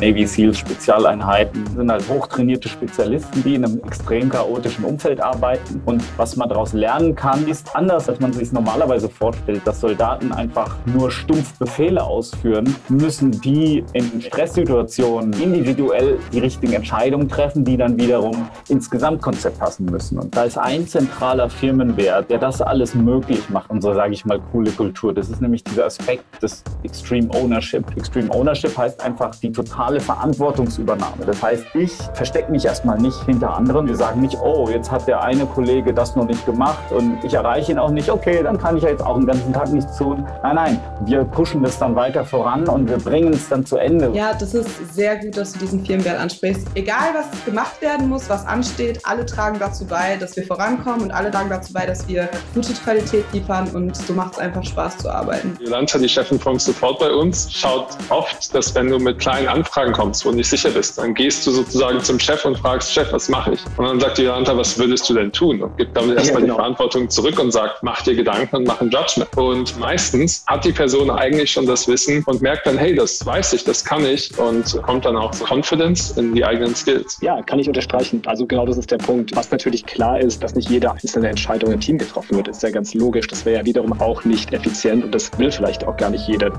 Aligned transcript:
Navy 0.00 0.26
SEALs 0.26 0.58
Spezialeinheiten 0.58 1.64
sind 1.68 1.88
halt 1.88 2.08
hochtrainierte 2.08 2.68
Spezialisten, 2.68 3.44
die 3.44 3.54
in 3.54 3.64
einem 3.64 3.80
extrem 3.86 4.28
chaotischen 4.28 4.84
Umfeld 4.84 5.20
arbeiten. 5.20 5.80
Und 5.84 6.02
was 6.16 6.34
man 6.34 6.48
daraus 6.48 6.72
lernen 6.72 7.14
kann, 7.14 7.46
ist 7.46 7.76
anders, 7.76 8.08
als 8.08 8.18
man 8.18 8.32
sich 8.32 8.50
normalerweise 8.50 9.08
vorstellt, 9.08 9.62
dass 9.64 9.80
Soldaten 9.80 10.32
einfach 10.32 10.74
nur 10.86 11.12
stumpf 11.12 11.56
Befehle 11.60 12.02
ausführen, 12.02 12.74
müssen 12.88 13.40
die 13.40 13.84
in 13.92 14.20
Stresssituationen 14.20 15.32
individuell 15.40 16.18
die 16.32 16.40
richtigen 16.40 16.72
Entscheidungen 16.72 17.28
treffen, 17.28 17.64
die 17.64 17.76
dann 17.76 17.96
wiederum 17.96 18.48
ins 18.68 18.90
Gesamtkonzept 18.90 19.60
passen 19.60 19.84
müssen. 19.84 20.18
Und 20.18 20.36
da 20.36 20.42
ist 20.42 20.58
ein 20.58 20.88
zentraler 20.88 21.48
Firmenwert, 21.48 22.28
der 22.30 22.38
das 22.38 22.60
alles 22.60 22.96
möglich 22.96 23.48
macht, 23.48 23.70
unsere, 23.70 23.94
sage 23.94 24.12
ich 24.14 24.24
mal, 24.24 24.40
coole 24.50 24.72
Kultur. 24.72 25.14
Das 25.14 25.30
ist 25.30 25.40
nämlich 25.40 25.62
dieser 25.62 25.86
Aspekt 25.86 26.42
des 26.42 26.64
Extreme 26.82 27.30
Ownership. 27.32 27.96
Extreme 27.96 28.28
Ownership 28.34 28.76
heißt 28.76 29.00
einfach 29.00 29.36
die 29.36 29.52
total 29.52 29.83
totale 29.84 30.00
Verantwortungsübernahme. 30.00 31.26
Das 31.26 31.42
heißt, 31.42 31.66
ich 31.74 31.92
verstecke 32.14 32.50
mich 32.50 32.64
erstmal 32.64 32.98
nicht 32.98 33.18
hinter 33.26 33.54
anderen. 33.54 33.86
Wir 33.86 33.96
sagen 33.96 34.20
nicht, 34.20 34.38
oh, 34.42 34.68
jetzt 34.70 34.90
hat 34.90 35.06
der 35.06 35.22
eine 35.22 35.44
Kollege 35.44 35.92
das 35.92 36.16
noch 36.16 36.26
nicht 36.26 36.44
gemacht 36.46 36.90
und 36.90 37.22
ich 37.22 37.34
erreiche 37.34 37.72
ihn 37.72 37.78
auch 37.78 37.90
nicht. 37.90 38.10
Okay, 38.10 38.42
dann 38.42 38.58
kann 38.58 38.76
ich 38.76 38.82
ja 38.82 38.88
jetzt 38.88 39.04
auch 39.04 39.16
den 39.16 39.26
ganzen 39.26 39.52
Tag 39.52 39.70
nichts 39.72 39.96
tun. 39.98 40.26
Nein, 40.42 40.54
nein, 40.54 40.80
wir 41.04 41.24
pushen 41.24 41.62
das 41.62 41.78
dann 41.78 41.94
weiter 41.94 42.24
voran 42.24 42.66
und 42.66 42.88
wir 42.88 42.96
bringen 42.96 43.34
es 43.34 43.48
dann 43.48 43.66
zu 43.66 43.76
Ende. 43.76 44.10
Ja, 44.14 44.32
das 44.32 44.54
ist 44.54 44.94
sehr 44.94 45.16
gut, 45.18 45.36
dass 45.36 45.52
du 45.52 45.58
diesen 45.58 45.84
Firmenwert 45.84 46.18
ansprichst. 46.18 46.66
Egal, 46.74 47.10
was 47.14 47.44
gemacht 47.44 47.80
werden 47.82 48.08
muss, 48.08 48.30
was 48.30 48.46
ansteht, 48.46 49.00
alle 49.04 49.26
tragen 49.26 49.58
dazu 49.58 49.84
bei, 49.84 50.16
dass 50.16 50.34
wir 50.36 50.46
vorankommen 50.46 51.02
und 51.02 51.10
alle 51.10 51.30
tragen 51.30 51.50
dazu 51.50 51.72
bei, 51.74 51.84
dass 51.84 52.08
wir 52.08 52.28
gute 52.54 52.72
Qualität 52.72 53.24
liefern 53.32 53.68
und 53.74 53.94
so 53.96 54.14
macht 54.14 54.34
es 54.34 54.38
einfach 54.38 54.64
Spaß 54.64 54.98
zu 54.98 55.10
arbeiten. 55.10 55.58
Jolanta, 55.60 55.98
die 55.98 56.08
Chefin 56.08 56.38
vom 56.38 56.58
Support 56.58 57.00
bei 57.00 57.12
uns, 57.12 57.52
schaut 57.52 57.88
oft, 58.08 58.54
dass 58.54 58.74
wenn 58.74 58.88
du 58.88 58.98
mit 58.98 59.18
kleinen 59.18 59.48
Anfragen 59.48 59.73
Anfragen 59.74 59.92
kommst, 59.92 60.24
wo 60.24 60.30
du 60.30 60.36
nicht 60.36 60.48
sicher 60.48 60.70
bist, 60.70 60.98
dann 60.98 61.14
gehst 61.14 61.44
du 61.46 61.50
sozusagen 61.50 62.00
zum 62.00 62.20
Chef 62.20 62.44
und 62.44 62.56
fragst, 62.58 62.92
Chef, 62.92 63.12
was 63.12 63.28
mache 63.28 63.54
ich? 63.54 63.60
Und 63.76 63.84
dann 63.84 63.98
sagt 63.98 64.18
die 64.18 64.22
Jolanta, 64.22 64.56
was 64.56 64.78
würdest 64.78 65.08
du 65.10 65.14
denn 65.14 65.32
tun? 65.32 65.60
Und 65.62 65.76
gibt 65.76 65.96
damit 65.96 66.16
erstmal 66.16 66.42
ja, 66.42 66.46
genau. 66.46 66.54
die 66.54 66.60
Verantwortung 66.60 67.10
zurück 67.10 67.40
und 67.40 67.50
sagt, 67.50 67.82
mach 67.82 68.00
dir 68.02 68.14
Gedanken 68.14 68.54
und 68.54 68.68
mach 68.68 68.80
ein 68.80 68.90
Judgment. 68.90 69.36
Und 69.36 69.76
meistens 69.80 70.44
hat 70.46 70.64
die 70.64 70.70
Person 70.70 71.10
eigentlich 71.10 71.50
schon 71.50 71.66
das 71.66 71.88
Wissen 71.88 72.22
und 72.26 72.40
merkt 72.40 72.68
dann, 72.68 72.78
hey, 72.78 72.94
das 72.94 73.26
weiß 73.26 73.52
ich, 73.54 73.64
das 73.64 73.84
kann 73.84 74.06
ich 74.06 74.38
und 74.38 74.80
kommt 74.82 75.06
dann 75.06 75.16
auch 75.16 75.32
Confidence 75.40 76.12
in 76.12 76.36
die 76.36 76.44
eigenen 76.44 76.76
Skills. 76.76 77.18
Ja, 77.20 77.42
kann 77.42 77.58
ich 77.58 77.66
unterstreichen. 77.66 78.22
Also 78.26 78.46
genau 78.46 78.66
das 78.66 78.78
ist 78.78 78.92
der 78.92 78.98
Punkt. 78.98 79.34
Was 79.34 79.50
natürlich 79.50 79.84
klar 79.84 80.20
ist, 80.20 80.40
dass 80.40 80.54
nicht 80.54 80.70
jede 80.70 80.92
einzelne 80.92 81.28
Entscheidung 81.28 81.72
im 81.72 81.80
Team 81.80 81.98
getroffen 81.98 82.36
wird, 82.36 82.46
ist 82.46 82.62
ja 82.62 82.70
ganz 82.70 82.94
logisch. 82.94 83.26
Das 83.26 83.44
wäre 83.44 83.58
ja 83.58 83.64
wiederum 83.64 84.00
auch 84.00 84.24
nicht 84.24 84.52
effizient 84.52 85.02
und 85.02 85.12
das 85.12 85.36
will 85.36 85.50
vielleicht 85.50 85.84
auch 85.84 85.96
gar 85.96 86.10
nicht 86.10 86.28
jeder. 86.28 86.52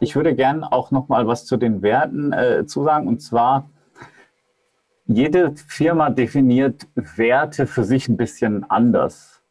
Ich 0.00 0.14
würde 0.14 0.34
gern 0.34 0.62
auch 0.64 0.90
noch 0.90 1.08
mal 1.08 1.26
was 1.26 1.46
zu 1.46 1.56
den 1.56 1.82
Werten 1.82 2.32
äh, 2.32 2.66
zusagen. 2.66 3.08
Und 3.08 3.20
zwar, 3.20 3.70
jede 5.06 5.54
Firma 5.56 6.10
definiert 6.10 6.86
Werte 6.94 7.66
für 7.66 7.84
sich 7.84 8.08
ein 8.08 8.16
bisschen 8.16 8.68
anders. 8.70 9.42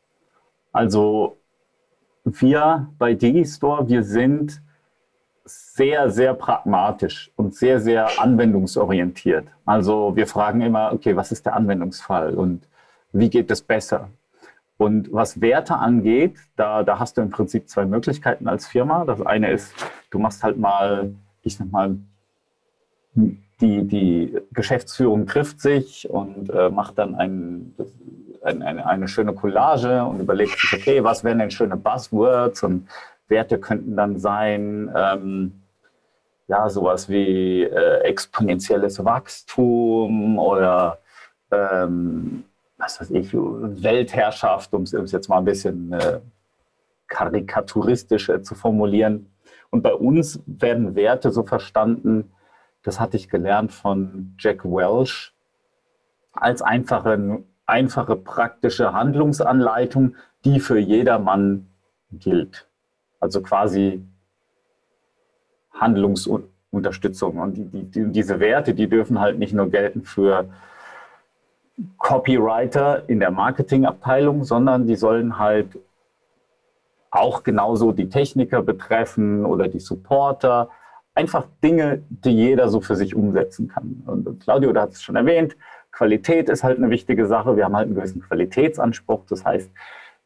Also 0.71 1.37
wir 2.23 2.89
bei 2.97 3.13
Digistore, 3.13 3.87
wir 3.87 4.03
sind 4.03 4.61
sehr, 5.45 6.09
sehr 6.09 6.33
pragmatisch 6.33 7.31
und 7.35 7.55
sehr, 7.55 7.79
sehr 7.79 8.19
anwendungsorientiert. 8.19 9.47
Also 9.65 10.15
wir 10.15 10.27
fragen 10.27 10.61
immer, 10.61 10.91
okay, 10.91 11.15
was 11.15 11.31
ist 11.31 11.45
der 11.45 11.55
Anwendungsfall 11.55 12.33
und 12.33 12.67
wie 13.11 13.29
geht 13.29 13.51
es 13.51 13.61
besser? 13.61 14.09
Und 14.77 15.11
was 15.13 15.39
Werte 15.39 15.75
angeht, 15.75 16.35
da, 16.57 16.83
da 16.83 16.99
hast 16.99 17.17
du 17.17 17.21
im 17.21 17.29
Prinzip 17.29 17.69
zwei 17.69 17.85
Möglichkeiten 17.85 18.47
als 18.47 18.67
Firma. 18.67 19.05
Das 19.05 19.21
eine 19.21 19.51
ist, 19.51 19.73
du 20.09 20.19
machst 20.19 20.43
halt 20.43 20.57
mal, 20.57 21.15
ich 21.43 21.55
sag 21.55 21.71
mal, 21.71 21.97
die, 23.13 23.83
die 23.83 24.37
Geschäftsführung 24.51 25.27
trifft 25.27 25.61
sich 25.61 26.09
und 26.09 26.49
äh, 26.49 26.69
macht 26.69 26.97
dann 26.97 27.15
ein, 27.15 27.73
ein, 28.43 28.61
eine, 28.61 28.85
eine 28.85 29.07
schöne 29.07 29.33
Collage 29.33 30.03
und 30.03 30.19
überlegt 30.19 30.59
sich, 30.59 30.73
okay, 30.73 31.03
was 31.03 31.23
wären 31.23 31.39
denn 31.39 31.51
schöne 31.51 31.77
Buzzwords 31.77 32.63
und 32.63 32.89
Werte 33.29 33.57
könnten 33.57 33.95
dann 33.95 34.19
sein, 34.19 34.91
ähm, 34.93 35.61
ja, 36.47 36.69
sowas 36.69 37.09
wie 37.09 37.63
äh, 37.63 38.01
exponentielles 38.01 39.03
Wachstum 39.03 40.37
oder 40.37 40.99
ähm, 41.49 42.43
was 42.85 43.01
weiß 43.01 43.11
ich, 43.11 43.33
Weltherrschaft, 43.33 44.73
um 44.73 44.83
es 44.83 45.11
jetzt 45.11 45.27
mal 45.27 45.39
ein 45.39 45.45
bisschen 45.45 45.91
äh, 45.91 46.19
karikaturistisch 47.07 48.29
äh, 48.29 48.43
zu 48.43 48.53
formulieren. 48.53 49.31
Und 49.71 49.81
bei 49.81 49.93
uns 49.93 50.39
werden 50.45 50.95
Werte 50.95 51.31
so 51.31 51.43
verstanden, 51.43 52.31
das 52.83 52.99
hatte 52.99 53.17
ich 53.17 53.27
gelernt 53.27 53.71
von 53.71 54.35
Jack 54.37 54.63
Welch, 54.63 55.33
als 56.31 56.61
einfache, 56.61 57.43
einfache 57.65 58.15
praktische 58.15 58.93
Handlungsanleitung, 58.93 60.15
die 60.43 60.59
für 60.59 60.77
jedermann 60.77 61.67
gilt. 62.11 62.67
Also 63.19 63.41
quasi 63.41 64.05
Handlungsunterstützung. 65.73 67.39
Und 67.39 67.55
die, 67.55 67.83
die, 67.85 68.11
diese 68.11 68.39
Werte, 68.39 68.75
die 68.75 68.87
dürfen 68.87 69.19
halt 69.19 69.39
nicht 69.39 69.53
nur 69.53 69.71
gelten 69.71 70.03
für 70.03 70.49
Copywriter 71.97 73.07
in 73.09 73.19
der 73.19 73.31
Marketingabteilung, 73.31 74.43
sondern 74.43 74.87
die 74.87 74.95
sollen 74.95 75.37
halt 75.39 75.77
auch 77.11 77.43
genauso 77.43 77.91
die 77.91 78.09
Techniker 78.09 78.61
betreffen 78.61 79.45
oder 79.45 79.67
die 79.67 79.79
Supporter. 79.79 80.69
Einfach 81.13 81.47
Dinge, 81.63 82.03
die 82.09 82.31
jeder 82.31 82.69
so 82.69 82.81
für 82.81 82.95
sich 82.95 83.15
umsetzen 83.15 83.67
kann. 83.69 84.03
Und 84.05 84.41
Claudio, 84.41 84.73
du 84.73 84.81
hast 84.81 84.93
es 84.93 85.03
schon 85.03 85.15
erwähnt, 85.15 85.55
Qualität 85.91 86.49
ist 86.49 86.63
halt 86.63 86.77
eine 86.77 86.89
wichtige 86.89 87.25
Sache. 87.25 87.55
Wir 87.55 87.65
haben 87.65 87.75
halt 87.75 87.87
einen 87.87 87.95
gewissen 87.95 88.21
Qualitätsanspruch. 88.21 89.25
Das 89.29 89.45
heißt, 89.45 89.71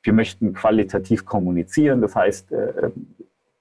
wir 0.02 0.14
möchten 0.14 0.54
qualitativ 0.54 1.26
kommunizieren. 1.26 2.02
Das 2.02 2.16
heißt, 2.16 2.52
äh, 2.52 2.92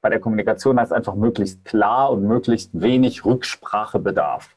bei 0.00 0.08
der 0.08 0.20
Kommunikation 0.20 0.80
heißt 0.80 0.92
einfach 0.92 1.14
möglichst 1.14 1.64
klar 1.64 2.10
und 2.10 2.22
möglichst 2.22 2.70
wenig 2.80 3.24
Rücksprachebedarf 3.24 4.56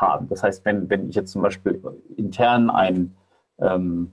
haben. 0.00 0.28
Das 0.28 0.42
heißt, 0.42 0.64
wenn, 0.64 0.88
wenn 0.90 1.08
ich 1.08 1.14
jetzt 1.14 1.32
zum 1.32 1.42
Beispiel 1.42 1.82
intern 2.16 2.70
ein, 2.70 3.14
ähm, 3.58 4.12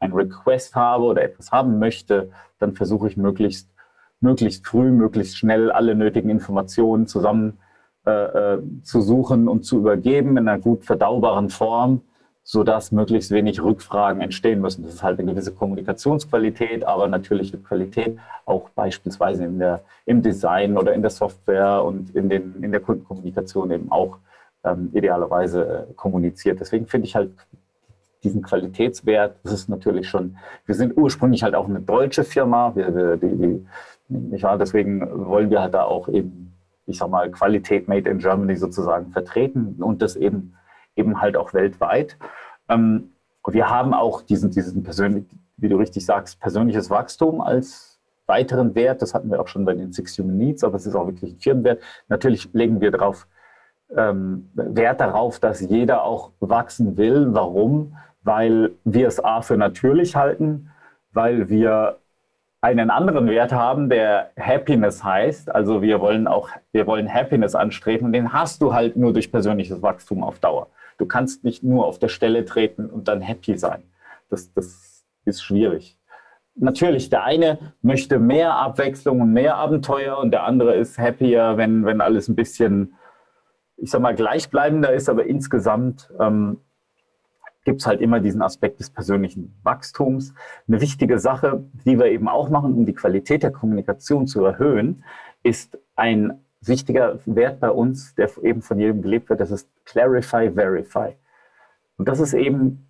ein 0.00 0.12
Request 0.12 0.74
habe 0.74 1.04
oder 1.04 1.22
etwas 1.22 1.50
haben 1.52 1.78
möchte, 1.78 2.30
dann 2.58 2.74
versuche 2.74 3.08
ich 3.08 3.16
möglichst, 3.16 3.68
möglichst 4.20 4.66
früh, 4.66 4.90
möglichst 4.90 5.36
schnell 5.36 5.70
alle 5.70 5.94
nötigen 5.94 6.30
Informationen 6.30 7.06
zusammen 7.06 7.58
äh, 8.06 8.10
äh, 8.10 8.62
zu 8.82 9.00
suchen 9.00 9.48
und 9.48 9.64
zu 9.64 9.78
übergeben 9.78 10.36
in 10.36 10.46
einer 10.46 10.60
gut 10.60 10.84
verdaubaren 10.84 11.48
Form, 11.48 12.02
sodass 12.42 12.92
möglichst 12.92 13.30
wenig 13.30 13.62
Rückfragen 13.62 14.20
entstehen 14.20 14.60
müssen. 14.60 14.82
Das 14.84 14.92
ist 14.92 15.02
halt 15.02 15.18
eine 15.18 15.32
gewisse 15.32 15.54
Kommunikationsqualität, 15.54 16.84
aber 16.84 17.08
natürliche 17.08 17.56
Qualität 17.56 18.18
auch 18.44 18.68
beispielsweise 18.68 19.44
in 19.44 19.58
der, 19.58 19.84
im 20.04 20.20
Design 20.20 20.76
oder 20.76 20.92
in 20.92 21.00
der 21.00 21.10
Software 21.10 21.82
und 21.82 22.14
in, 22.14 22.28
den, 22.28 22.62
in 22.62 22.72
der 22.72 22.80
Kundenkommunikation 22.80 23.70
eben 23.70 23.90
auch 23.90 24.18
ähm, 24.64 24.90
idealerweise 24.92 25.86
äh, 25.90 25.92
kommuniziert. 25.94 26.60
Deswegen 26.60 26.86
finde 26.86 27.06
ich 27.06 27.16
halt 27.16 27.30
diesen 28.24 28.42
Qualitätswert, 28.42 29.36
das 29.42 29.52
ist 29.52 29.68
natürlich 29.68 30.08
schon, 30.08 30.36
wir 30.64 30.74
sind 30.74 30.96
ursprünglich 30.96 31.42
halt 31.42 31.54
auch 31.54 31.68
eine 31.68 31.80
deutsche 31.80 32.24
Firma, 32.24 32.74
wir, 32.74 32.94
wir, 32.94 33.16
die, 33.18 33.66
die, 34.08 34.42
wahr? 34.42 34.58
deswegen 34.58 35.26
wollen 35.26 35.50
wir 35.50 35.60
halt 35.60 35.74
da 35.74 35.84
auch 35.84 36.08
eben, 36.08 36.54
ich 36.86 36.98
sag 36.98 37.10
mal, 37.10 37.30
Qualität 37.30 37.86
made 37.86 38.08
in 38.08 38.18
Germany 38.18 38.56
sozusagen 38.56 39.12
vertreten 39.12 39.76
und 39.78 40.00
das 40.02 40.16
eben, 40.16 40.54
eben 40.96 41.20
halt 41.20 41.36
auch 41.36 41.52
weltweit. 41.52 42.16
Ähm, 42.68 43.10
wir 43.46 43.68
haben 43.68 43.92
auch 43.92 44.22
diesen, 44.22 44.50
diesen 44.50 44.82
persönlich, 44.82 45.24
wie 45.58 45.68
du 45.68 45.76
richtig 45.76 46.06
sagst, 46.06 46.40
persönliches 46.40 46.88
Wachstum 46.88 47.42
als 47.42 48.00
weiteren 48.26 48.74
Wert. 48.74 49.02
Das 49.02 49.12
hatten 49.12 49.30
wir 49.30 49.40
auch 49.40 49.48
schon 49.48 49.66
bei 49.66 49.74
den 49.74 49.92
Six 49.92 50.18
Human 50.18 50.38
Needs, 50.38 50.64
aber 50.64 50.76
es 50.76 50.86
ist 50.86 50.94
auch 50.94 51.06
wirklich 51.06 51.34
ein 51.34 51.38
Firmenwert. 51.38 51.82
Natürlich 52.08 52.48
legen 52.54 52.80
wir 52.80 52.90
darauf 52.90 53.26
ähm, 53.96 54.50
Wert 54.54 55.00
darauf, 55.00 55.38
dass 55.38 55.60
jeder 55.60 56.04
auch 56.04 56.32
wachsen 56.40 56.96
will. 56.96 57.28
Warum? 57.30 57.96
Weil 58.22 58.70
wir 58.84 59.08
es 59.08 59.22
A 59.22 59.42
für 59.42 59.56
natürlich 59.56 60.16
halten, 60.16 60.70
weil 61.12 61.48
wir 61.48 61.98
einen 62.60 62.88
anderen 62.88 63.26
Wert 63.28 63.52
haben, 63.52 63.90
der 63.90 64.30
Happiness 64.40 65.04
heißt. 65.04 65.54
Also 65.54 65.82
wir 65.82 66.00
wollen 66.00 66.26
auch, 66.26 66.48
wir 66.72 66.86
wollen 66.86 67.12
Happiness 67.12 67.54
anstreben 67.54 68.06
und 68.06 68.12
den 68.12 68.32
hast 68.32 68.62
du 68.62 68.72
halt 68.72 68.96
nur 68.96 69.12
durch 69.12 69.30
persönliches 69.30 69.82
Wachstum 69.82 70.24
auf 70.24 70.38
Dauer. 70.38 70.68
Du 70.96 71.04
kannst 71.04 71.44
nicht 71.44 71.62
nur 71.62 71.86
auf 71.86 71.98
der 71.98 72.08
Stelle 72.08 72.44
treten 72.46 72.86
und 72.86 73.08
dann 73.08 73.20
happy 73.20 73.58
sein. 73.58 73.82
Das, 74.30 74.52
das 74.54 75.04
ist 75.26 75.42
schwierig. 75.42 75.98
Natürlich, 76.54 77.10
der 77.10 77.24
eine 77.24 77.58
möchte 77.82 78.18
mehr 78.18 78.54
Abwechslung 78.54 79.20
und 79.20 79.32
mehr 79.32 79.56
Abenteuer 79.56 80.16
und 80.18 80.30
der 80.30 80.44
andere 80.44 80.74
ist 80.74 80.98
happier, 80.98 81.56
wenn, 81.56 81.84
wenn 81.84 82.00
alles 82.00 82.28
ein 82.28 82.36
bisschen 82.36 82.94
ich 83.84 83.90
sag 83.90 84.00
mal, 84.00 84.14
gleichbleibender 84.14 84.94
ist, 84.94 85.10
aber 85.10 85.26
insgesamt 85.26 86.10
ähm, 86.18 86.56
gibt 87.64 87.82
es 87.82 87.86
halt 87.86 88.00
immer 88.00 88.18
diesen 88.18 88.40
Aspekt 88.40 88.80
des 88.80 88.88
persönlichen 88.88 89.54
Wachstums. 89.62 90.32
Eine 90.66 90.80
wichtige 90.80 91.18
Sache, 91.18 91.64
die 91.84 91.98
wir 91.98 92.06
eben 92.06 92.26
auch 92.26 92.48
machen, 92.48 92.72
um 92.72 92.86
die 92.86 92.94
Qualität 92.94 93.42
der 93.42 93.52
Kommunikation 93.52 94.26
zu 94.26 94.42
erhöhen, 94.42 95.04
ist 95.42 95.78
ein 95.96 96.40
wichtiger 96.62 97.18
Wert 97.26 97.60
bei 97.60 97.70
uns, 97.70 98.14
der 98.14 98.30
eben 98.42 98.62
von 98.62 98.78
jedem 98.78 99.02
gelebt 99.02 99.28
wird, 99.28 99.40
das 99.40 99.50
ist 99.50 99.68
Clarify, 99.84 100.52
Verify. 100.52 101.14
Und 101.98 102.08
das 102.08 102.20
ist 102.20 102.32
eben 102.32 102.88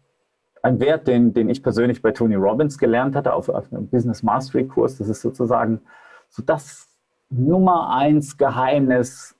ein 0.63 0.79
Wert, 0.79 1.09
den, 1.09 1.35
den 1.35 1.49
ich 1.49 1.61
persönlich 1.61 2.03
bei 2.03 2.13
Tony 2.13 2.37
Robbins 2.37 2.79
gelernt 2.79 3.17
hatte 3.17 3.33
auf, 3.33 3.49
auf 3.49 3.73
einem 3.73 3.89
Business 3.89 4.23
Mastery 4.23 4.69
Kurs. 4.69 4.97
Das 4.99 5.09
ist 5.09 5.23
sozusagen 5.23 5.81
so 6.29 6.41
das 6.41 6.89
Nummer 7.31 7.93
eins 7.97 8.37
Geheimnis, 8.37 9.35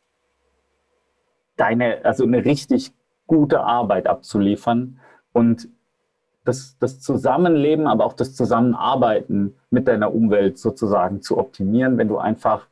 deine, 1.57 2.05
also 2.05 2.25
eine 2.25 2.45
richtig 2.45 2.93
gute 3.27 3.61
Arbeit 3.61 4.07
abzuliefern 4.07 5.01
und 5.33 5.69
das, 6.45 6.77
das 6.79 7.01
Zusammenleben, 7.01 7.87
aber 7.87 8.05
auch 8.05 8.13
das 8.13 8.35
Zusammenarbeiten 8.35 9.55
mit 9.71 9.89
deiner 9.89 10.15
Umwelt 10.15 10.59
sozusagen 10.59 11.23
zu 11.23 11.39
optimieren, 11.39 11.97
wenn 11.97 12.09
du 12.09 12.19
einfach 12.19 12.67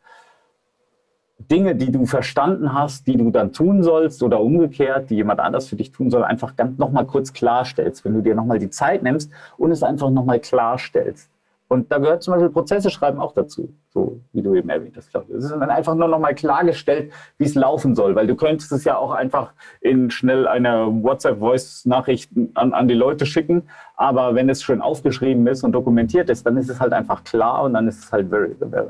Dinge, 1.50 1.74
die 1.74 1.90
du 1.90 2.06
verstanden 2.06 2.72
hast, 2.72 3.06
die 3.06 3.16
du 3.16 3.30
dann 3.30 3.52
tun 3.52 3.82
sollst 3.82 4.22
oder 4.22 4.40
umgekehrt, 4.40 5.10
die 5.10 5.16
jemand 5.16 5.40
anders 5.40 5.66
für 5.66 5.76
dich 5.76 5.90
tun 5.90 6.10
soll, 6.10 6.22
einfach 6.22 6.54
ganz 6.56 6.78
nochmal 6.78 7.06
kurz 7.06 7.32
klarstellst, 7.32 8.04
wenn 8.04 8.14
du 8.14 8.20
dir 8.20 8.34
nochmal 8.34 8.58
die 8.58 8.70
Zeit 8.70 9.02
nimmst 9.02 9.30
und 9.56 9.72
es 9.72 9.82
einfach 9.82 10.10
nochmal 10.10 10.38
klarstellst. 10.38 11.31
Und 11.72 11.90
da 11.90 11.96
gehört 11.96 12.22
zum 12.22 12.34
Beispiel 12.34 12.50
Prozesse 12.50 12.90
schreiben 12.90 13.18
auch 13.18 13.32
dazu, 13.32 13.72
so 13.88 14.20
wie 14.34 14.42
du 14.42 14.54
eben 14.54 14.68
erwähnt 14.68 14.94
hast. 14.94 15.08
Es 15.30 15.44
ist 15.44 15.52
dann 15.52 15.70
einfach 15.70 15.94
nur 15.94 16.06
nochmal 16.06 16.34
klargestellt, 16.34 17.10
wie 17.38 17.46
es 17.46 17.54
laufen 17.54 17.94
soll, 17.94 18.14
weil 18.14 18.26
du 18.26 18.34
könntest 18.36 18.72
es 18.72 18.84
ja 18.84 18.98
auch 18.98 19.12
einfach 19.12 19.54
in 19.80 20.10
schnell 20.10 20.46
einer 20.46 20.88
WhatsApp-Voice-Nachricht 21.02 22.30
an, 22.52 22.74
an 22.74 22.88
die 22.88 22.94
Leute 22.94 23.24
schicken, 23.24 23.62
aber 23.96 24.34
wenn 24.34 24.50
es 24.50 24.62
schön 24.62 24.82
aufgeschrieben 24.82 25.46
ist 25.46 25.64
und 25.64 25.72
dokumentiert 25.72 26.28
ist, 26.28 26.44
dann 26.44 26.58
ist 26.58 26.68
es 26.68 26.78
halt 26.78 26.92
einfach 26.92 27.24
klar 27.24 27.62
und 27.62 27.72
dann 27.72 27.88
ist 27.88 28.04
es 28.04 28.12
halt 28.12 28.28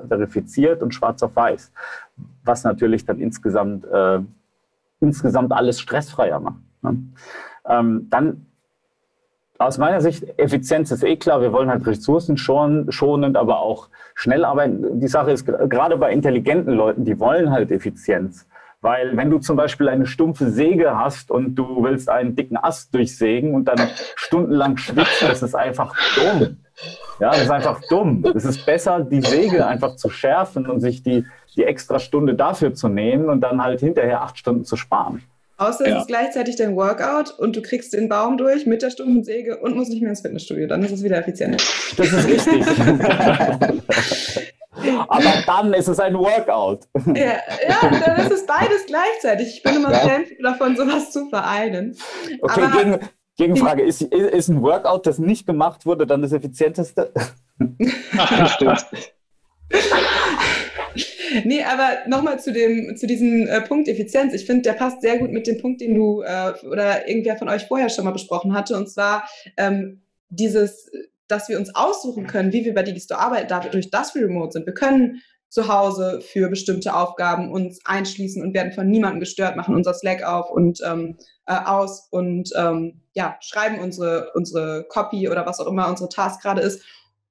verifiziert 0.09 0.83
und 0.83 0.93
schwarz 0.93 1.23
auf 1.23 1.37
weiß, 1.37 1.71
was 2.43 2.65
natürlich 2.65 3.07
dann 3.07 3.21
insgesamt, 3.21 3.85
äh, 3.85 4.19
insgesamt 4.99 5.53
alles 5.53 5.79
stressfreier 5.79 6.41
macht. 6.41 6.59
Ne? 6.83 6.99
Ähm, 7.65 8.09
dann 8.11 8.47
aus 9.67 9.79
meiner 9.79 10.01
Sicht, 10.01 10.39
Effizienz 10.39 10.91
ist 10.91 11.05
eh 11.05 11.17
klar. 11.17 11.41
Wir 11.41 11.53
wollen 11.53 11.71
halt 11.71 11.87
Ressourcen 11.87 12.37
schonend, 12.37 13.37
aber 13.37 13.61
auch 13.61 13.89
schnell 14.15 14.45
arbeiten. 14.45 15.01
Die 15.01 15.09
Sache 15.09 15.33
ist, 15.33 15.47
gerade 15.47 15.97
bei 15.97 16.13
intelligenten 16.13 16.75
Leuten, 16.75 17.05
die 17.05 17.19
wollen 17.19 17.51
halt 17.51 17.71
Effizienz. 17.71 18.47
Weil 18.81 19.17
wenn 19.17 19.31
du 19.31 19.39
zum 19.39 19.57
Beispiel 19.57 19.89
eine 19.89 20.07
stumpfe 20.07 20.51
Säge 20.51 20.99
hast 20.99 21.31
und 21.31 21.55
du 21.55 21.85
willst 21.85 22.09
einen 22.09 22.35
dicken 22.35 22.57
Ast 22.57 22.93
durchsägen 22.95 23.55
und 23.55 23.67
dann 23.67 23.79
stundenlang 24.17 24.77
schwitzt, 24.77 25.23
das 25.23 25.43
ist 25.43 25.55
einfach 25.55 25.95
dumm. 26.17 26.57
Ja, 27.21 27.31
das 27.31 27.43
ist 27.43 27.51
einfach 27.51 27.81
dumm. 27.89 28.25
Es 28.35 28.45
ist 28.45 28.67
besser, 28.67 29.01
die 29.01 29.21
Säge 29.21 29.67
einfach 29.67 29.95
zu 29.95 30.11
schärfen 30.11 30.67
und 30.67 30.81
sich 30.81 31.05
die, 31.05 31.25
die 31.55 31.63
extra 31.63 32.01
Stunde 32.01 32.35
dafür 32.35 32.75
zu 32.75 32.89
nehmen 32.89 33.29
und 33.29 33.41
dann 33.41 33.63
halt 33.63 33.81
hinterher 33.81 34.23
acht 34.23 34.37
Stunden 34.37 34.65
zu 34.65 34.75
sparen. 34.75 35.23
Außer 35.69 35.89
ja. 35.89 35.97
es 35.97 36.03
ist 36.03 36.09
gleichzeitig 36.09 36.57
dein 36.57 36.75
Workout 36.77 37.39
und 37.39 37.55
du 37.57 37.63
kriegst 37.63 37.93
den 37.93 38.09
Baum 38.09 38.37
durch 38.37 38.67
mit 38.67 38.83
der 38.83 38.91
Stundensäge 38.91 39.59
und 39.59 39.77
musst 39.77 39.91
nicht 39.91 40.01
mehr 40.01 40.11
ins 40.11 40.23
Fitnessstudio. 40.23 40.67
Dann 40.67 40.83
ist 40.83 40.93
es 40.93 41.03
wieder 41.03 41.19
effizient. 41.19 41.63
Das 41.97 42.13
ist 42.13 42.27
richtig. 42.27 42.67
Aber 45.09 45.33
dann 45.47 45.75
ist 45.75 45.89
es 45.89 46.01
ein 46.01 46.15
Workout. 46.15 46.89
Ja, 47.07 47.15
ja, 47.15 48.01
dann 48.05 48.21
ist 48.21 48.33
es 48.33 48.47
beides 48.47 48.87
gleichzeitig. 48.87 49.49
Ich 49.57 49.63
bin 49.63 49.77
immer 49.77 49.93
ja. 49.93 49.99
Fan 49.99 50.25
davon, 50.43 50.77
sowas 50.77 51.11
zu 51.13 51.29
vereinen. 51.29 51.97
Okay, 52.41 52.63
Aber, 52.63 52.83
gegen, 52.83 52.99
Gegenfrage, 53.37 53.83
ist, 53.83 54.03
ist 54.03 54.49
ein 54.49 54.63
Workout, 54.63 55.07
das 55.07 55.19
nicht 55.19 55.47
gemacht 55.47 55.87
wurde, 55.87 56.07
dann 56.07 56.23
das 56.23 56.33
effizienteste? 56.33 57.13
Stimmt. 58.47 58.87
Nee, 61.45 61.63
aber 61.63 62.09
nochmal 62.09 62.41
zu 62.41 62.53
dem, 62.53 62.97
zu 62.97 63.07
diesem 63.07 63.47
äh, 63.47 63.61
Punkt 63.63 63.89
Effizienz. 63.89 64.35
Ich 64.35 64.47
finde, 64.47 64.63
der 64.63 64.75
passt 64.75 65.01
sehr 65.01 65.19
gut 65.19 65.31
mit 65.31 65.47
dem 65.47 65.61
Punkt, 65.61 65.81
den 65.81 65.95
du 65.95 66.23
äh, 66.23 66.53
oder 66.67 67.09
irgendwer 67.09 67.37
von 67.37 67.49
euch 67.49 67.67
vorher 67.67 67.89
schon 67.89 68.05
mal 68.05 68.13
besprochen 68.13 68.55
hatte. 68.55 68.77
Und 68.77 68.89
zwar 68.89 69.29
ähm, 69.57 70.03
dieses, 70.29 70.91
dass 71.29 71.49
wir 71.49 71.59
uns 71.59 71.75
aussuchen 71.75 72.27
können, 72.27 72.53
wie 72.53 72.65
wir 72.65 72.75
bei 72.75 72.83
Digistore 72.83 73.21
arbeiten, 73.21 73.49
dadurch, 73.49 73.91
dass 73.91 74.15
wir 74.15 74.23
remote 74.23 74.53
sind. 74.53 74.67
Wir 74.67 74.75
können 74.75 75.23
zu 75.49 75.69
Hause 75.69 76.23
für 76.23 76.49
bestimmte 76.49 76.95
Aufgaben 76.95 77.53
uns 77.53 77.81
einschließen 77.85 78.43
und 78.43 78.55
werden 78.55 78.73
von 78.73 78.89
niemandem 78.89 79.21
gestört, 79.21 79.55
machen 79.55 79.75
unser 79.75 79.93
Slack 79.93 80.23
auf 80.23 80.51
und 80.51 80.81
ähm, 80.83 81.19
äh, 81.47 81.55
aus 81.55 82.09
und 82.11 82.51
ähm, 82.57 83.03
ja, 83.13 83.37
schreiben 83.41 83.79
unsere, 83.79 84.31
unsere 84.35 84.87
Copy 84.89 85.29
oder 85.29 85.45
was 85.45 85.61
auch 85.61 85.67
immer 85.67 85.91
unsere 85.91 86.09
Task 86.09 86.41
gerade 86.41 86.63
ist 86.63 86.83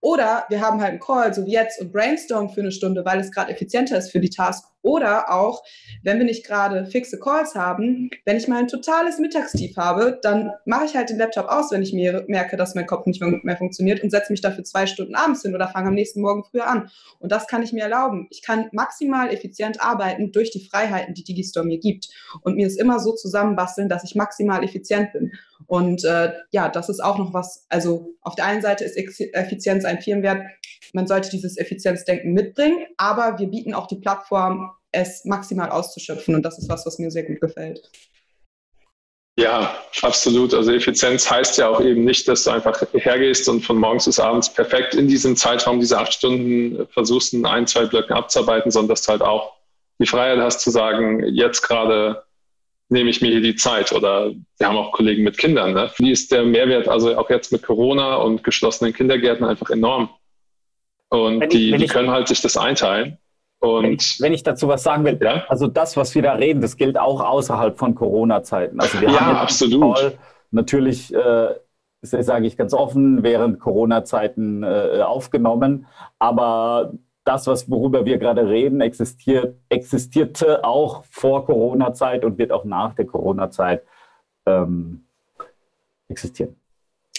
oder 0.01 0.45
wir 0.49 0.61
haben 0.61 0.81
halt 0.81 0.91
einen 0.91 0.99
Call, 0.99 1.33
so 1.33 1.45
wie 1.45 1.53
jetzt, 1.53 1.79
und 1.79 1.91
brainstorm 1.91 2.49
für 2.49 2.61
eine 2.61 2.71
Stunde, 2.71 3.05
weil 3.05 3.19
es 3.19 3.31
gerade 3.31 3.51
effizienter 3.51 3.97
ist 3.97 4.11
für 4.11 4.19
die 4.19 4.29
Task. 4.29 4.65
Oder 4.83 5.31
auch, 5.31 5.63
wenn 6.03 6.17
wir 6.17 6.25
nicht 6.25 6.45
gerade 6.45 6.85
fixe 6.85 7.19
Calls 7.19 7.55
haben, 7.55 8.09
wenn 8.25 8.37
ich 8.37 8.47
mal 8.47 8.59
ein 8.59 8.67
totales 8.67 9.19
Mittagstief 9.19 9.77
habe, 9.77 10.19
dann 10.21 10.51
mache 10.65 10.85
ich 10.85 10.95
halt 10.95 11.09
den 11.09 11.17
Laptop 11.17 11.47
aus, 11.47 11.71
wenn 11.71 11.83
ich 11.83 11.93
mir 11.93 12.25
merke, 12.27 12.57
dass 12.57 12.73
mein 12.73 12.87
Kopf 12.87 13.05
nicht 13.05 13.21
mehr 13.21 13.57
funktioniert 13.57 14.01
und 14.03 14.09
setze 14.09 14.31
mich 14.31 14.41
dafür 14.41 14.63
zwei 14.63 14.87
Stunden 14.87 15.15
abends 15.15 15.43
hin 15.43 15.53
oder 15.53 15.67
fange 15.67 15.89
am 15.89 15.93
nächsten 15.93 16.21
Morgen 16.21 16.43
früher 16.43 16.67
an. 16.67 16.89
Und 17.19 17.31
das 17.31 17.47
kann 17.47 17.61
ich 17.61 17.73
mir 17.73 17.83
erlauben. 17.83 18.27
Ich 18.31 18.41
kann 18.41 18.69
maximal 18.71 19.29
effizient 19.31 19.81
arbeiten 19.81 20.31
durch 20.31 20.51
die 20.51 20.65
Freiheiten, 20.65 21.13
die 21.13 21.23
Digistore 21.23 21.65
mir 21.65 21.79
gibt. 21.79 22.09
Und 22.41 22.55
mir 22.55 22.65
es 22.65 22.77
immer 22.77 22.99
so 22.99 23.13
zusammenbasteln, 23.13 23.89
dass 23.89 24.03
ich 24.03 24.15
maximal 24.15 24.63
effizient 24.63 25.13
bin. 25.13 25.31
Und 25.67 26.03
äh, 26.03 26.33
ja, 26.51 26.69
das 26.69 26.89
ist 26.89 27.01
auch 27.01 27.17
noch 27.17 27.33
was, 27.33 27.65
also 27.69 28.13
auf 28.21 28.35
der 28.35 28.45
einen 28.45 28.61
Seite 28.61 28.83
ist 28.83 28.97
Effizienz 28.97 29.85
ein 29.85 30.01
Firmenwert, 30.01 30.41
man 30.93 31.07
sollte 31.07 31.29
dieses 31.29 31.57
Effizienzdenken 31.57 32.33
mitbringen, 32.33 32.85
aber 32.97 33.37
wir 33.39 33.47
bieten 33.47 33.73
auch 33.73 33.87
die 33.87 33.97
Plattform, 33.97 34.71
es 34.91 35.23
maximal 35.25 35.69
auszuschöpfen 35.69 36.35
und 36.35 36.43
das 36.43 36.57
ist 36.57 36.69
was, 36.69 36.85
was 36.85 36.99
mir 36.99 37.11
sehr 37.11 37.23
gut 37.23 37.39
gefällt. 37.39 37.89
Ja, 39.37 39.75
absolut. 40.01 40.53
Also 40.53 40.71
Effizienz 40.73 41.29
heißt 41.29 41.57
ja 41.57 41.69
auch 41.69 41.79
eben 41.81 42.03
nicht, 42.03 42.27
dass 42.27 42.43
du 42.43 42.51
einfach 42.51 42.83
hergehst 42.93 43.47
und 43.47 43.61
von 43.65 43.77
morgens 43.77 44.05
bis 44.05 44.19
abends 44.19 44.53
perfekt 44.53 44.93
in 44.93 45.07
diesem 45.07 45.37
Zeitraum, 45.37 45.79
diese 45.79 45.97
acht 45.97 46.13
Stunden 46.13 46.85
versuchst, 46.89 47.33
in 47.33 47.45
ein, 47.45 47.65
zwei 47.65 47.85
Blöcken 47.85 48.13
abzuarbeiten, 48.13 48.71
sondern 48.71 48.89
dass 48.89 49.03
du 49.03 49.13
halt 49.13 49.21
auch 49.21 49.53
die 49.99 50.05
Freiheit 50.05 50.39
hast 50.39 50.59
zu 50.59 50.69
sagen, 50.69 51.23
jetzt 51.33 51.61
gerade 51.61 52.23
nehme 52.89 53.09
ich 53.09 53.21
mir 53.21 53.31
hier 53.31 53.41
die 53.41 53.55
Zeit. 53.55 53.93
Oder 53.93 54.31
wir 54.57 54.67
haben 54.67 54.77
auch 54.77 54.91
Kollegen 54.91 55.23
mit 55.23 55.37
Kindern. 55.37 55.73
Ne? 55.73 55.91
Wie 55.97 56.11
ist 56.11 56.31
der 56.31 56.43
Mehrwert, 56.43 56.87
also 56.87 57.17
auch 57.17 57.29
jetzt 57.29 57.51
mit 57.51 57.63
Corona 57.63 58.17
und 58.17 58.43
geschlossenen 58.43 58.93
Kindergärten, 58.93 59.45
einfach 59.45 59.69
enorm. 59.69 60.09
Und 61.11 61.43
ich, 61.43 61.49
die, 61.49 61.77
die 61.77 61.87
können 61.87 62.09
halt 62.09 62.29
sich 62.29 62.41
das 62.41 62.55
einteilen. 62.55 63.17
Und 63.59 63.83
wenn 63.83 63.93
ich, 63.93 64.17
wenn 64.21 64.33
ich, 64.33 64.43
dazu 64.43 64.67
was 64.67 64.81
sagen 64.81 65.03
will, 65.03 65.19
ja? 65.21 65.43
also 65.49 65.67
das, 65.67 65.95
was 65.97 66.15
wir 66.15 66.21
da 66.21 66.33
reden, 66.33 66.61
das 66.61 66.77
gilt 66.77 66.97
auch 66.97 67.21
außerhalb 67.21 67.77
von 67.77 67.93
Corona-Zeiten. 67.93 68.79
Also 68.79 68.99
wir 69.01 69.09
ja, 69.09 69.19
haben 69.19 69.35
absolut. 69.35 69.97
Call, 69.97 70.17
natürlich, 70.51 71.13
äh, 71.13 71.53
sage 72.01 72.47
ich 72.47 72.57
ganz 72.57 72.73
offen, 72.73 73.23
während 73.23 73.59
Corona-Zeiten 73.59 74.63
äh, 74.63 75.01
aufgenommen. 75.03 75.85
Aber 76.17 76.93
das, 77.25 77.45
was, 77.45 77.69
worüber 77.69 78.05
wir 78.05 78.17
gerade 78.17 78.47
reden, 78.47 78.81
existiert, 78.81 79.57
existierte 79.69 80.63
auch 80.63 81.03
vor 81.05 81.45
Corona-Zeit 81.45 82.23
und 82.23 82.37
wird 82.37 82.51
auch 82.51 82.63
nach 82.63 82.95
der 82.95 83.05
Corona-Zeit 83.05 83.83
ähm, 84.45 85.03
existieren. 86.07 86.55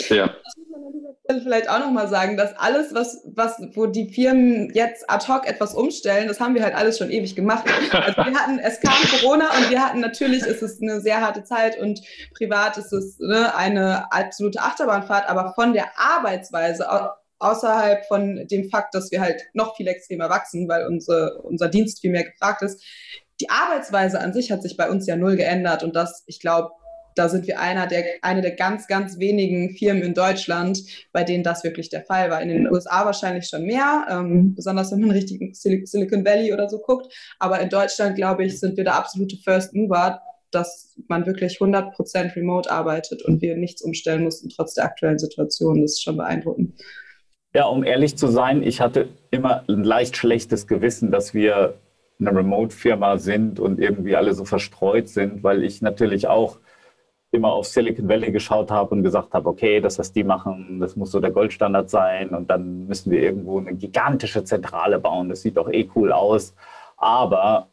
Ja. 0.09 0.31
Man 0.83 1.37
an 1.37 1.43
vielleicht 1.43 1.69
auch 1.69 1.79
nochmal 1.79 2.09
sagen, 2.09 2.37
dass 2.37 2.57
alles, 2.59 2.95
was, 2.95 3.23
was, 3.35 3.61
wo 3.75 3.87
die 3.87 4.09
Firmen 4.13 4.71
jetzt 4.75 5.09
ad 5.09 5.27
hoc 5.29 5.47
etwas 5.47 5.75
umstellen, 5.75 6.29
das 6.29 6.41
haben 6.41 6.55
wir 6.55 6.63
halt 6.63 6.75
alles 6.75 6.99
schon 6.99 7.11
ewig 7.11 7.37
gemacht. 7.37 7.65
Also 7.93 8.17
wir 8.17 8.35
hatten, 8.39 8.59
es 8.59 8.81
kam 8.81 8.95
Corona 9.21 9.47
und 9.57 9.71
wir 9.71 9.85
hatten 9.85 10.01
natürlich, 10.01 10.43
ist 10.43 10.63
es 10.63 10.81
eine 10.83 11.01
sehr 11.01 11.21
harte 11.21 11.45
Zeit 11.45 11.79
und 11.79 12.01
privat 12.37 12.77
ist 12.79 12.93
es 12.93 13.19
ne, 13.21 13.55
eine 13.55 14.13
absolute 14.13 14.61
Achterbahnfahrt, 14.61 15.29
aber 15.29 15.53
von 15.55 15.73
der 15.73 15.87
Arbeitsweise 15.97 16.89
außerhalb 17.39 18.07
von 18.07 18.47
dem 18.49 18.69
Fakt, 18.71 18.95
dass 18.95 19.11
wir 19.11 19.21
halt 19.21 19.43
noch 19.53 19.77
viel 19.77 19.89
extremer 19.89 20.31
wachsen, 20.31 20.69
weil 20.69 20.87
unsere, 20.87 21.41
unser 21.43 21.69
Dienst 21.69 22.01
viel 22.01 22.11
mehr 22.11 22.25
gefragt 22.25 22.63
ist. 22.63 22.83
Die 23.41 23.51
Arbeitsweise 23.51 24.21
an 24.21 24.33
sich 24.33 24.53
hat 24.53 24.63
sich 24.63 24.77
bei 24.77 24.89
uns 24.89 25.07
ja 25.07 25.17
null 25.17 25.37
geändert 25.37 25.83
und 25.83 25.97
das, 25.97 26.23
ich 26.27 26.41
glaube, 26.41 26.71
da 27.15 27.29
sind 27.29 27.47
wir 27.47 27.61
einer 27.61 27.87
der, 27.87 28.05
eine 28.23 28.41
der 28.41 28.53
ganz, 28.53 28.87
ganz 28.87 29.19
wenigen 29.19 29.71
Firmen 29.77 30.03
in 30.03 30.15
Deutschland, 30.15 30.83
bei 31.13 31.25
denen 31.25 31.45
das 31.45 31.65
wirklich 31.65 31.89
der 31.89 32.05
Fall 32.05 32.31
war. 32.31 32.41
In 32.41 32.49
den 32.49 32.71
USA 32.71 33.05
wahrscheinlich 33.05 33.47
schon 33.47 33.65
mehr, 33.65 34.07
ähm, 34.11 34.55
besonders 34.55 34.93
wenn 34.93 35.01
man 35.01 35.11
richtig 35.11 35.55
Silicon 35.55 36.25
Valley 36.25 36.53
oder 36.53 36.69
so 36.69 36.79
guckt. 36.79 37.13
Aber 37.39 37.61
in 37.61 37.69
Deutschland, 37.69 38.17
glaube 38.17 38.45
ich, 38.45 38.59
sind 38.59 38.77
wir 38.77 38.85
der 38.85 38.97
absolute 38.97 39.37
First 39.37 39.75
Mover, 39.75 40.21
dass 40.51 40.95
man 41.09 41.27
wirklich 41.27 41.59
100% 41.59 42.37
remote 42.37 42.71
arbeitet 42.71 43.23
und 43.23 43.41
wir 43.41 43.57
nichts 43.57 43.83
umstellen 43.83 44.25
mussten, 44.25 44.49
trotz 44.51 44.75
der 44.75 44.85
aktuellen 44.85 45.19
Situation. 45.19 45.81
Das 45.83 45.93
ist 45.93 46.03
schon 46.03 46.17
beeindruckend. 46.17 46.75
Ja, 47.55 47.65
um 47.67 47.85
ehrlich 47.85 48.17
zu 48.17 48.29
sein, 48.29 48.63
ich 48.63 48.81
hatte 48.81 49.09
immer 49.31 49.65
ein 49.69 49.85
leicht 49.85 50.17
schlechtes 50.17 50.67
Gewissen, 50.67 51.11
dass 51.11 51.35
wir 51.35 51.75
eine 52.19 52.35
Remote-Firma 52.35 53.19
sind 53.19 53.61
und 53.61 53.81
irgendwie 53.81 54.17
alle 54.17 54.33
so 54.35 54.45
verstreut 54.45 55.09
sind, 55.09 55.43
weil 55.43 55.65
ich 55.65 55.83
natürlich 55.83 56.29
auch 56.29 56.59
immer 57.33 57.53
auf 57.53 57.67
Silicon 57.67 58.09
Valley 58.09 58.31
geschaut 58.31 58.71
habe 58.71 58.95
und 58.95 59.03
gesagt 59.03 59.33
habe, 59.33 59.49
okay, 59.49 59.81
das, 59.81 59.99
was 59.99 60.13
die 60.13 60.23
machen, 60.23 60.79
das 60.81 60.97
muss 60.97 61.11
so 61.11 61.19
der 61.19 61.31
Goldstandard 61.31 61.89
sein 61.89 62.29
und 62.29 62.51
dann 62.51 62.87
müssen 62.87 63.11
wir 63.11 63.23
irgendwo 63.23 63.59
eine 63.59 63.75
gigantische 63.75 64.45
Zentrale 64.45 64.99
bauen. 64.99 65.31
Das 65.31 65.41
sieht 65.41 65.57
doch 65.57 65.71
eh 65.71 65.89
cool 65.97 66.13
aus. 66.13 66.55
Aber 66.99 67.69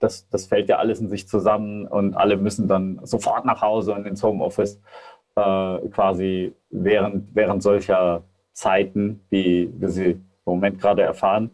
das, 0.00 0.26
das 0.30 0.46
fällt 0.46 0.70
ja 0.70 0.78
alles 0.78 1.00
in 1.00 1.10
sich 1.10 1.28
zusammen 1.28 1.86
und 1.86 2.16
alle 2.16 2.38
müssen 2.38 2.66
dann 2.66 2.98
sofort 3.04 3.44
nach 3.44 3.60
Hause 3.60 3.92
und 3.92 4.06
ins 4.06 4.22
Homeoffice 4.22 4.80
äh, 5.36 5.78
quasi 5.90 6.54
während, 6.70 7.34
während 7.34 7.62
solcher 7.62 8.22
Zeiten, 8.52 9.20
wie 9.28 9.70
wir 9.78 9.90
sie 9.90 10.10
im 10.12 10.22
Moment 10.46 10.80
gerade 10.80 11.02
erfahren. 11.02 11.50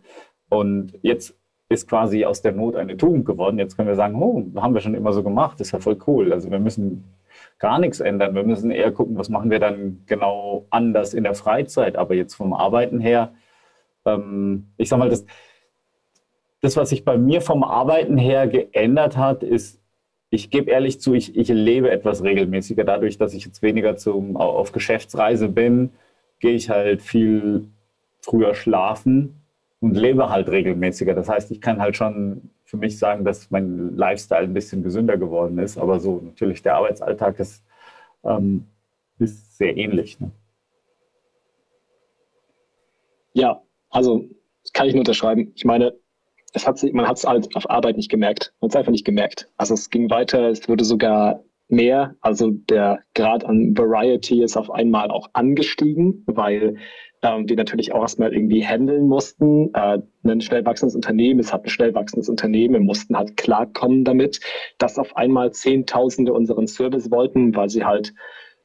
Und 0.49 0.99
jetzt 1.02 1.35
ist 1.69 1.88
quasi 1.88 2.25
aus 2.25 2.42
der 2.42 2.52
Not 2.52 2.76
eine 2.76 2.97
Tugend 2.97 3.26
geworden. 3.26 3.59
Jetzt 3.59 3.76
können 3.76 3.88
wir 3.88 3.95
sagen, 3.97 4.21
oh, 4.21 4.45
haben 4.61 4.75
wir 4.75 4.80
schon 4.80 4.95
immer 4.95 5.12
so 5.12 5.23
gemacht, 5.23 5.59
das 5.59 5.69
ist 5.69 5.73
ja 5.73 5.78
voll 5.80 5.99
cool. 6.07 6.33
Also 6.33 6.50
wir 6.50 6.59
müssen 6.59 7.04
gar 7.61 7.79
nichts 7.79 8.00
ändern. 8.00 8.35
Wir 8.35 8.43
müssen 8.43 8.71
eher 8.71 8.90
gucken, 8.90 9.17
was 9.17 9.29
machen 9.29 9.50
wir 9.50 9.61
dann 9.61 10.02
genau 10.07 10.67
anders 10.71 11.14
in 11.14 11.23
der 11.23 11.35
Freizeit. 11.35 11.97
Aber 11.97 12.14
jetzt 12.14 12.35
vom 12.35 12.52
Arbeiten 12.52 12.99
her, 12.99 13.33
ähm, 14.05 14.73
ich 14.76 14.88
sag 14.88 14.99
mal, 14.99 15.11
das, 15.11 15.25
das, 16.61 16.76
was 16.76 16.88
sich 16.88 17.05
bei 17.05 17.17
mir 17.17 17.40
vom 17.40 17.62
Arbeiten 17.62 18.17
her 18.17 18.49
geändert 18.49 19.17
hat, 19.17 19.43
ist, 19.43 19.81
ich 20.31 20.50
gebe 20.50 20.71
ehrlich 20.71 21.00
zu, 21.00 21.14
ich, 21.14 21.37
ich 21.37 21.49
lebe 21.49 21.90
etwas 21.90 22.23
regelmäßiger. 22.23 22.85
Dadurch, 22.85 23.19
dass 23.19 23.35
ich 23.35 23.45
jetzt 23.45 23.62
weniger 23.62 23.97
zum, 23.97 24.37
auf 24.37 24.73
Geschäftsreise 24.73 25.49
bin, 25.49 25.90
gehe 26.38 26.55
ich 26.55 26.71
halt 26.71 27.02
viel 27.02 27.69
früher 28.21 28.55
schlafen 28.55 29.40
und 29.81 29.97
lebe 29.97 30.29
halt 30.29 30.49
regelmäßiger. 30.49 31.15
Das 31.15 31.29
heißt, 31.29 31.51
ich 31.51 31.61
kann 31.61 31.81
halt 31.81 31.97
schon 31.97 32.51
für 32.65 32.77
mich 32.77 32.99
sagen, 32.99 33.25
dass 33.25 33.51
mein 33.51 33.97
Lifestyle 33.97 34.45
ein 34.45 34.55
bisschen 34.55 34.83
gesünder 34.83 35.17
geworden 35.17 35.59
ist. 35.59 35.79
Aber 35.79 35.99
so 35.99 36.21
natürlich 36.23 36.63
der 36.63 36.77
Arbeitsalltag 36.77 37.41
ist, 37.41 37.65
ähm, 38.25 38.67
ist 39.19 39.57
sehr 39.57 39.77
ähnlich. 39.77 40.21
Ne? 40.21 40.31
Ja, 43.33 43.63
also 43.89 44.25
das 44.63 44.73
kann 44.73 44.87
ich 44.87 44.93
nur 44.93 45.01
unterschreiben. 45.01 45.53
Ich 45.55 45.65
meine, 45.65 45.95
es 46.53 46.67
hat 46.67 46.79
sich, 46.79 46.93
man 46.93 47.07
hat 47.09 47.17
es 47.17 47.27
halt 47.27 47.55
auf 47.57 47.69
Arbeit 47.71 47.97
nicht 47.97 48.11
gemerkt. 48.11 48.53
Man 48.61 48.69
hat 48.69 48.75
es 48.75 48.77
einfach 48.77 48.93
nicht 48.93 49.07
gemerkt. 49.07 49.49
Also 49.57 49.75
es 49.75 49.89
ging 49.89 50.11
weiter, 50.11 50.51
es 50.51 50.69
wurde 50.69 50.85
sogar 50.85 51.43
mehr. 51.71 52.17
Also 52.21 52.50
der 52.50 53.00
Grad 53.15 53.45
an 53.45 53.77
Variety 53.77 54.43
ist 54.43 54.57
auf 54.57 54.71
einmal 54.71 55.11
auch 55.11 55.29
angestiegen, 55.33 56.25
weil 56.27 56.77
ähm, 57.23 57.47
die 57.47 57.57
natürlich 57.57 57.93
auch 57.93 58.03
erstmal 58.03 58.33
irgendwie 58.33 58.65
handeln 58.65 59.07
mussten. 59.07 59.73
Äh, 59.75 59.99
ein 60.25 60.41
schnell 60.41 60.65
wachsendes 60.65 60.95
Unternehmen, 60.95 61.41
es 61.41 61.53
hat 61.53 61.65
ein 61.65 61.71
schnell 61.71 61.95
wachsendes 61.95 62.29
Unternehmen, 62.29 62.75
wir 62.75 62.81
mussten 62.81 63.17
halt 63.17 63.37
klarkommen 63.37 64.05
damit, 64.05 64.41
dass 64.79 64.99
auf 64.99 65.17
einmal 65.17 65.53
Zehntausende 65.53 66.33
unseren 66.33 66.67
Service 66.67 67.11
wollten, 67.11 67.55
weil 67.55 67.69
sie 67.69 67.85
halt 67.85 68.15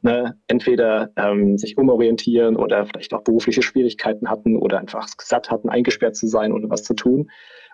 ne, 0.01 0.37
entweder 0.47 1.11
ähm, 1.17 1.57
sich 1.57 1.77
umorientieren 1.77 2.55
oder 2.55 2.85
vielleicht 2.85 3.13
auch 3.13 3.23
berufliche 3.23 3.61
Schwierigkeiten 3.61 4.29
hatten 4.29 4.55
oder 4.55 4.79
einfach 4.79 5.07
satt 5.19 5.49
hatten, 5.49 5.69
eingesperrt 5.69 6.15
zu 6.15 6.27
sein, 6.27 6.51
ohne 6.51 6.69
was 6.69 6.83
zu 6.83 6.93
tun. 6.93 7.31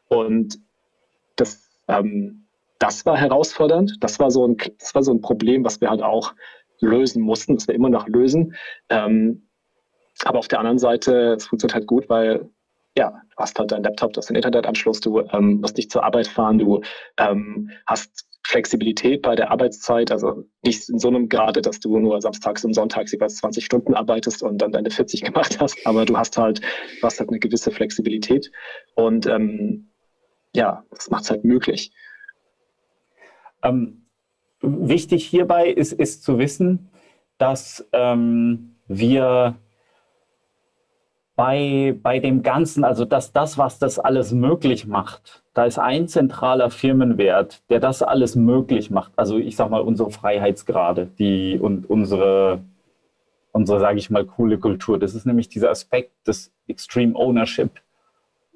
Und 0.07 0.59
das, 1.35 1.69
ähm, 1.88 2.40
das 2.81 3.05
war 3.05 3.15
herausfordernd. 3.15 3.97
Das 4.00 4.19
war, 4.19 4.31
so 4.31 4.47
ein, 4.47 4.57
das 4.79 4.95
war 4.95 5.03
so 5.03 5.13
ein 5.13 5.21
Problem, 5.21 5.63
was 5.63 5.79
wir 5.81 5.89
halt 5.89 6.01
auch 6.01 6.33
lösen 6.79 7.21
mussten, 7.21 7.55
das 7.55 7.67
wir 7.67 7.75
immer 7.75 7.91
noch 7.91 8.07
lösen. 8.07 8.55
Ähm, 8.89 9.47
aber 10.23 10.39
auf 10.39 10.47
der 10.47 10.59
anderen 10.59 10.79
Seite, 10.79 11.33
es 11.33 11.45
funktioniert 11.45 11.75
halt 11.75 11.88
gut, 11.88 12.09
weil 12.09 12.50
ja, 12.97 13.11
du 13.11 13.38
hast 13.38 13.57
halt 13.59 13.71
deinen 13.71 13.83
Laptop, 13.83 14.13
du 14.13 14.17
hast 14.17 14.29
den 14.29 14.35
Internetanschluss, 14.35 15.00
du 15.00 15.21
ähm, 15.31 15.61
musst 15.61 15.77
nicht 15.77 15.91
zur 15.91 16.03
Arbeit 16.03 16.27
fahren, 16.27 16.57
du 16.57 16.81
ähm, 17.17 17.69
hast 17.85 18.27
Flexibilität 18.47 19.21
bei 19.21 19.35
der 19.35 19.51
Arbeitszeit, 19.51 20.11
also 20.11 20.43
nicht 20.65 20.89
in 20.89 20.97
so 20.97 21.07
einem 21.07 21.29
Grade, 21.29 21.61
dass 21.61 21.79
du 21.79 22.00
nur 22.00 22.19
samstags 22.19 22.65
und 22.65 22.73
sonntags 22.73 23.11
jeweils 23.11 23.35
20 23.38 23.63
Stunden 23.63 23.93
arbeitest 23.93 24.41
und 24.41 24.57
dann 24.57 24.71
deine 24.71 24.89
40 24.89 25.21
gemacht 25.25 25.59
hast, 25.61 25.77
aber 25.85 26.05
du 26.05 26.17
hast 26.17 26.35
halt, 26.38 26.61
du 27.00 27.05
hast 27.05 27.19
halt 27.19 27.29
eine 27.29 27.39
gewisse 27.39 27.69
Flexibilität 27.69 28.51
und 28.95 29.27
ähm, 29.27 29.91
ja, 30.53 30.83
das 30.89 31.11
macht 31.11 31.23
es 31.23 31.29
halt 31.29 31.45
möglich. 31.45 31.91
Ähm, 33.63 34.05
wichtig 34.61 35.25
hierbei 35.25 35.67
ist, 35.67 35.93
ist 35.93 36.23
zu 36.23 36.37
wissen, 36.37 36.89
dass 37.37 37.87
ähm, 37.93 38.75
wir 38.87 39.55
bei, 41.35 41.97
bei 42.03 42.19
dem 42.19 42.43
Ganzen, 42.43 42.83
also 42.83 43.05
dass 43.05 43.31
das, 43.31 43.57
was 43.57 43.79
das 43.79 43.97
alles 43.97 44.31
möglich 44.31 44.85
macht, 44.85 45.43
da 45.53 45.65
ist 45.65 45.79
ein 45.79 46.07
zentraler 46.07 46.69
Firmenwert, 46.69 47.63
der 47.69 47.79
das 47.79 48.03
alles 48.03 48.35
möglich 48.35 48.91
macht. 48.91 49.13
Also 49.15 49.37
ich 49.37 49.55
sage 49.55 49.71
mal 49.71 49.81
unsere 49.81 50.11
Freiheitsgrade, 50.11 51.07
die 51.17 51.57
und 51.59 51.89
unsere 51.89 52.61
unsere, 53.51 53.79
sage 53.79 53.97
ich 53.97 54.09
mal, 54.09 54.25
coole 54.25 54.57
Kultur. 54.57 54.97
Das 54.97 55.13
ist 55.13 55.25
nämlich 55.25 55.49
dieser 55.49 55.69
Aspekt 55.69 56.27
des 56.27 56.51
Extreme 56.67 57.15
Ownership. 57.15 57.81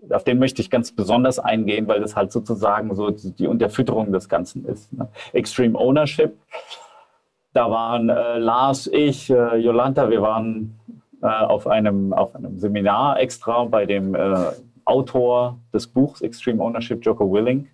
Auf 0.09 0.23
den 0.23 0.39
möchte 0.39 0.61
ich 0.61 0.69
ganz 0.69 0.91
besonders 0.91 1.39
eingehen, 1.39 1.87
weil 1.87 1.99
das 1.99 2.15
halt 2.15 2.31
sozusagen 2.31 2.93
so 2.95 3.09
die 3.09 3.47
Unterfütterung 3.47 4.11
des 4.11 4.29
Ganzen 4.29 4.65
ist. 4.65 4.93
Ne? 4.93 5.07
Extreme 5.33 5.77
Ownership. 5.77 6.37
Da 7.53 7.71
waren 7.71 8.09
äh, 8.09 8.37
Lars, 8.37 8.87
ich, 8.87 9.29
äh, 9.29 9.55
Jolanta, 9.55 10.09
wir 10.09 10.21
waren 10.21 10.77
äh, 11.21 11.27
auf, 11.27 11.67
einem, 11.67 12.13
auf 12.13 12.35
einem 12.35 12.59
Seminar 12.59 13.19
extra 13.19 13.63
bei 13.65 13.85
dem 13.85 14.13
äh, 14.13 14.35
Autor 14.85 15.57
des 15.73 15.87
Buchs 15.87 16.21
Extreme 16.21 16.61
Ownership, 16.61 17.03
Joko 17.03 17.31
Willing 17.31 17.67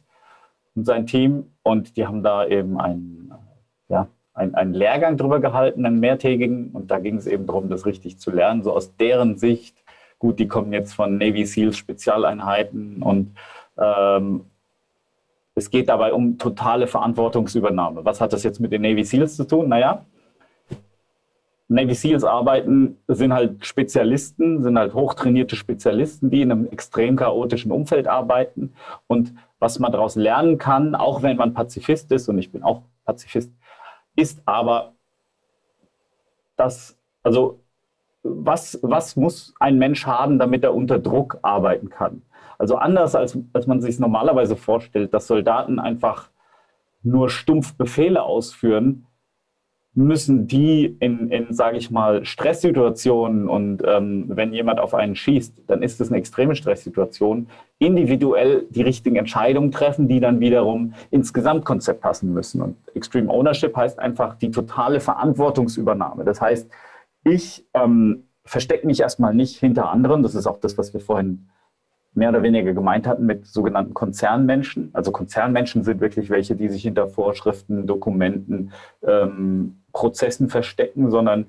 und 0.75 0.85
sein 0.85 1.05
Team. 1.05 1.51
Und 1.63 1.97
die 1.97 2.07
haben 2.07 2.23
da 2.23 2.45
eben 2.45 2.79
einen, 2.79 3.33
ja, 3.89 4.07
einen, 4.33 4.55
einen 4.55 4.73
Lehrgang 4.73 5.17
drüber 5.17 5.39
gehalten, 5.39 5.85
einen 5.85 5.99
mehrtägigen. 5.99 6.71
Und 6.71 6.91
da 6.91 6.99
ging 6.99 7.17
es 7.17 7.27
eben 7.27 7.45
darum, 7.45 7.69
das 7.69 7.85
richtig 7.85 8.19
zu 8.19 8.31
lernen, 8.31 8.63
so 8.63 8.73
aus 8.73 8.95
deren 8.95 9.37
Sicht. 9.37 9.80
Gut, 10.21 10.37
die 10.37 10.47
kommen 10.47 10.71
jetzt 10.71 10.93
von 10.93 11.17
Navy 11.17 11.47
SEALs 11.47 11.77
Spezialeinheiten 11.77 13.01
und 13.01 13.35
ähm, 13.75 14.45
es 15.55 15.71
geht 15.71 15.89
dabei 15.89 16.13
um 16.13 16.37
totale 16.37 16.85
Verantwortungsübernahme. 16.85 18.05
Was 18.05 18.21
hat 18.21 18.31
das 18.31 18.43
jetzt 18.43 18.59
mit 18.59 18.71
den 18.71 18.83
Navy 18.83 19.03
SEALs 19.03 19.35
zu 19.35 19.45
tun? 19.45 19.67
Naja, 19.67 20.05
Navy 21.69 21.95
SEALs 21.95 22.23
arbeiten, 22.23 22.99
sind 23.07 23.33
halt 23.33 23.65
Spezialisten, 23.65 24.61
sind 24.61 24.77
halt 24.77 24.93
hochtrainierte 24.93 25.55
Spezialisten, 25.55 26.29
die 26.29 26.43
in 26.43 26.51
einem 26.51 26.67
extrem 26.67 27.15
chaotischen 27.15 27.71
Umfeld 27.71 28.07
arbeiten. 28.07 28.75
Und 29.07 29.33
was 29.57 29.79
man 29.79 29.91
daraus 29.91 30.15
lernen 30.15 30.59
kann, 30.59 30.93
auch 30.93 31.23
wenn 31.23 31.35
man 31.35 31.55
Pazifist 31.55 32.11
ist, 32.11 32.29
und 32.29 32.37
ich 32.37 32.51
bin 32.51 32.61
auch 32.61 32.83
Pazifist, 33.05 33.51
ist 34.15 34.39
aber, 34.45 34.93
dass, 36.57 36.95
also, 37.23 37.60
was, 38.23 38.79
was 38.81 39.15
muss 39.15 39.53
ein 39.59 39.77
Mensch 39.77 40.05
haben, 40.05 40.39
damit 40.39 40.63
er 40.63 40.73
unter 40.73 40.99
Druck 40.99 41.39
arbeiten 41.41 41.89
kann? 41.89 42.21
Also 42.57 42.75
anders 42.75 43.15
als, 43.15 43.37
als 43.53 43.65
man 43.65 43.81
sich 43.81 43.99
normalerweise 43.99 44.55
vorstellt, 44.55 45.13
dass 45.13 45.27
Soldaten 45.27 45.79
einfach 45.79 46.29
nur 47.03 47.29
stumpf 47.29 47.75
Befehle 47.75 48.21
ausführen, 48.21 49.07
müssen 49.93 50.47
die 50.47 50.95
in, 50.99 51.29
in 51.29 51.53
sage 51.53 51.77
ich 51.77 51.91
mal, 51.91 52.23
Stresssituationen 52.23 53.49
und 53.49 53.83
ähm, 53.85 54.25
wenn 54.29 54.53
jemand 54.53 54.79
auf 54.79 54.93
einen 54.93 55.15
schießt, 55.15 55.63
dann 55.67 55.83
ist 55.83 55.99
das 55.99 56.07
eine 56.07 56.17
extreme 56.17 56.55
Stresssituation, 56.55 57.47
individuell 57.77 58.67
die 58.69 58.83
richtigen 58.83 59.17
Entscheidungen 59.17 59.71
treffen, 59.71 60.07
die 60.07 60.21
dann 60.21 60.39
wiederum 60.39 60.93
ins 61.09 61.33
Gesamtkonzept 61.33 61.99
passen 61.99 62.33
müssen. 62.33 62.61
Und 62.61 62.77
Extreme 62.95 63.29
Ownership 63.29 63.75
heißt 63.75 63.99
einfach 63.99 64.35
die 64.35 64.51
totale 64.51 65.01
Verantwortungsübernahme. 65.01 66.23
Das 66.23 66.39
heißt, 66.39 66.71
ich 67.23 67.65
ähm, 67.73 68.27
verstecke 68.43 68.87
mich 68.87 68.99
erstmal 68.99 69.33
nicht 69.33 69.57
hinter 69.57 69.89
anderen. 69.89 70.23
Das 70.23 70.35
ist 70.35 70.47
auch 70.47 70.59
das, 70.59 70.77
was 70.77 70.93
wir 70.93 70.99
vorhin 70.99 71.49
mehr 72.13 72.29
oder 72.29 72.43
weniger 72.43 72.73
gemeint 72.73 73.07
hatten 73.07 73.25
mit 73.25 73.45
sogenannten 73.45 73.93
Konzernmenschen. 73.93 74.89
Also 74.93 75.11
Konzernmenschen 75.11 75.83
sind 75.83 76.01
wirklich 76.01 76.29
welche, 76.29 76.55
die 76.55 76.67
sich 76.67 76.81
hinter 76.83 77.07
Vorschriften, 77.07 77.87
Dokumenten, 77.87 78.71
ähm, 79.01 79.83
Prozessen 79.93 80.49
verstecken, 80.49 81.09
sondern 81.09 81.47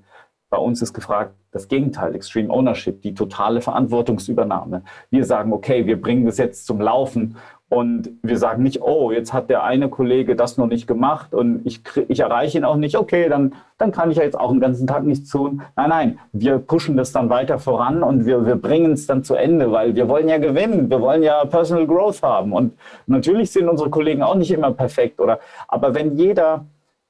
bei 0.52 0.58
uns 0.58 0.82
ist 0.82 0.92
gefragt 0.92 1.34
das 1.50 1.66
Gegenteil, 1.66 2.14
Extreme 2.14 2.52
Ownership, 2.52 3.00
die 3.00 3.14
totale 3.14 3.62
Verantwortungsübernahme. 3.62 4.82
Wir 5.08 5.24
sagen, 5.24 5.50
okay, 5.54 5.86
wir 5.86 6.00
bringen 6.00 6.26
das 6.26 6.36
jetzt 6.36 6.66
zum 6.66 6.78
Laufen 6.78 7.36
und 7.70 8.10
wir 8.22 8.36
sagen 8.36 8.62
nicht, 8.62 8.82
oh, 8.82 9.12
jetzt 9.12 9.32
hat 9.32 9.48
der 9.48 9.64
eine 9.64 9.88
Kollege 9.88 10.36
das 10.36 10.58
noch 10.58 10.66
nicht 10.66 10.86
gemacht 10.86 11.32
und 11.32 11.62
ich, 11.64 11.80
ich 12.08 12.20
erreiche 12.20 12.58
ihn 12.58 12.64
auch 12.64 12.76
nicht, 12.76 12.98
okay, 12.98 13.30
dann, 13.30 13.54
dann 13.78 13.92
kann 13.92 14.10
ich 14.10 14.18
ja 14.18 14.24
jetzt 14.24 14.38
auch 14.38 14.50
den 14.50 14.60
ganzen 14.60 14.86
Tag 14.86 15.04
nichts 15.04 15.30
tun. 15.30 15.62
Nein, 15.74 15.88
nein, 15.88 16.18
wir 16.32 16.58
pushen 16.58 16.98
das 16.98 17.12
dann 17.12 17.30
weiter 17.30 17.58
voran 17.58 18.02
und 18.02 18.26
wir, 18.26 18.44
wir 18.44 18.56
bringen 18.56 18.92
es 18.92 19.06
dann 19.06 19.24
zu 19.24 19.34
Ende, 19.34 19.72
weil 19.72 19.96
wir 19.96 20.06
wollen 20.06 20.28
ja 20.28 20.36
gewinnen, 20.36 20.90
wir 20.90 21.00
wollen 21.00 21.22
ja 21.22 21.46
Personal 21.46 21.86
Growth 21.86 22.22
haben. 22.22 22.52
Und 22.52 22.74
natürlich 23.06 23.50
sind 23.52 23.70
unsere 23.70 23.88
Kollegen 23.88 24.22
auch 24.22 24.34
nicht 24.34 24.50
immer 24.50 24.72
perfekt, 24.72 25.18
oder? 25.18 25.40
Aber 25.66 25.94
wenn 25.94 26.18
jeder 26.18 26.66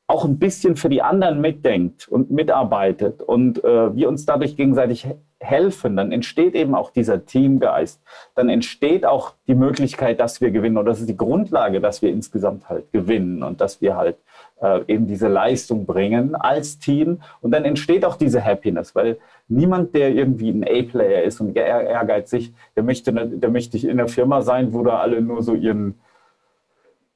auch 0.07 0.25
ein 0.25 0.39
bisschen 0.39 0.77
für 0.77 0.89
die 0.89 1.03
anderen 1.03 1.41
mitdenkt 1.41 2.09
und 2.09 2.31
mitarbeitet 2.31 3.23
und 3.23 3.65
äh, 3.65 3.95
wir 3.95 4.09
uns 4.09 4.27
dadurch 4.27 4.57
gegenseitig 4.57 5.07
helfen, 5.43 5.97
dann 5.97 6.13
entsteht 6.13 6.55
eben 6.55 6.75
auch 6.75 6.91
dieser 6.91 7.25
Teamgeist. 7.27 8.01
Dann 8.35 8.49
entsteht 8.49 9.05
auch 9.05 9.35
die 9.49 9.55
Möglichkeit, 9.55 10.21
dass 10.21 10.41
wir 10.41 10.51
gewinnen. 10.51 10.77
Und 10.77 10.87
das 10.87 11.01
ist 11.01 11.09
die 11.09 11.17
Grundlage, 11.17 11.81
dass 11.81 12.03
wir 12.03 12.11
insgesamt 12.11 12.69
halt 12.69 12.91
gewinnen 12.93 13.43
und 13.43 13.61
dass 13.61 13.81
wir 13.81 13.97
halt 13.97 14.17
äh, 14.61 14.81
eben 14.87 15.07
diese 15.07 15.29
Leistung 15.29 15.85
bringen 15.85 16.35
als 16.35 16.79
Team. 16.79 17.21
Und 17.41 17.51
dann 17.51 17.65
entsteht 17.65 18.05
auch 18.05 18.17
diese 18.17 18.45
Happiness, 18.45 18.95
weil 18.95 19.19
niemand, 19.49 19.95
der 19.95 20.15
irgendwie 20.15 20.51
ein 20.51 20.65
A-Player 20.65 21.23
ist 21.23 21.41
und 21.41 21.57
ehrgeizig, 21.57 22.53
der 22.77 22.83
möchte, 22.83 23.13
der 23.13 23.51
möchte 23.51 23.79
in 23.79 23.99
einer 23.99 24.09
Firma 24.09 24.43
sein, 24.43 24.73
wo 24.73 24.83
da 24.83 24.99
alle 24.99 25.21
nur 25.21 25.43
so 25.43 25.55
ihren 25.55 25.99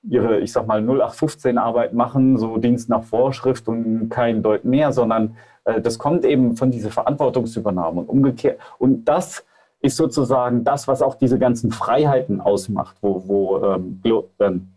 ihre, 0.09 0.41
ich 0.41 0.53
sag 0.53 0.67
mal, 0.67 0.81
0815-Arbeit 0.81 1.93
machen, 1.93 2.39
so 2.39 2.57
Dienst 2.59 2.89
nach 2.89 3.03
Vorschrift 3.03 3.69
und 3.69 4.09
kein 4.09 4.43
Deut 4.43 4.65
mehr, 4.65 4.93
sondern 4.93 5.37
äh, 5.65 5.81
das 5.81 5.99
kommt 5.99 6.25
eben 6.25 6.57
von 6.57 6.71
dieser 6.71 6.91
Verantwortungsübernahme 6.91 8.01
und 8.01 8.09
umgekehrt. 8.09 8.59
Und 8.79 9.05
das 9.05 9.45
ist 9.81 9.97
sozusagen 9.97 10.65
das, 10.65 10.89
was 10.89 11.03
auch 11.03 11.15
diese 11.17 11.39
ganzen 11.39 11.71
Freiheiten 11.71 12.41
ausmacht, 12.41 12.97
wo, 13.01 13.23
wo 13.27 13.65
ähm, 13.65 14.01
ähm, 14.41 14.69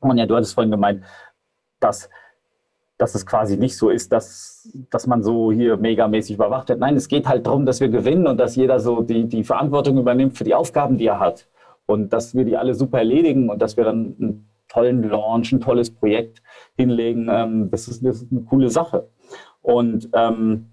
Monja, 0.00 0.26
du 0.26 0.36
hattest 0.36 0.54
vorhin 0.54 0.70
gemeint, 0.70 1.02
dass, 1.78 2.08
dass 2.98 3.14
es 3.14 3.26
quasi 3.26 3.56
nicht 3.56 3.76
so 3.76 3.90
ist, 3.90 4.12
dass, 4.12 4.68
dass 4.90 5.06
man 5.06 5.22
so 5.22 5.52
hier 5.52 5.76
megamäßig 5.76 6.36
überwacht 6.36 6.68
wird. 6.68 6.80
Nein, 6.80 6.96
es 6.96 7.08
geht 7.08 7.28
halt 7.28 7.46
darum, 7.46 7.66
dass 7.66 7.80
wir 7.80 7.88
gewinnen 7.88 8.26
und 8.26 8.38
dass 8.38 8.56
jeder 8.56 8.80
so 8.80 9.02
die, 9.02 9.28
die 9.28 9.44
Verantwortung 9.44 9.98
übernimmt 9.98 10.36
für 10.36 10.44
die 10.44 10.54
Aufgaben, 10.54 10.98
die 10.98 11.06
er 11.06 11.20
hat. 11.20 11.46
Und 11.86 12.12
dass 12.12 12.34
wir 12.34 12.44
die 12.44 12.56
alle 12.56 12.74
super 12.74 12.98
erledigen 12.98 13.50
und 13.50 13.60
dass 13.60 13.76
wir 13.76 13.84
dann 13.84 14.16
einen 14.18 14.48
tollen 14.68 15.02
Launch, 15.02 15.52
ein 15.52 15.60
tolles 15.60 15.90
Projekt 15.90 16.42
hinlegen. 16.76 17.28
Ähm, 17.30 17.70
das, 17.70 17.88
ist, 17.88 18.04
das, 18.04 18.22
ist, 18.22 18.32
eine 18.32 18.42
coole 18.42 18.70
Sache. 18.70 19.08
Und 19.60 20.08
ähm, 20.14 20.72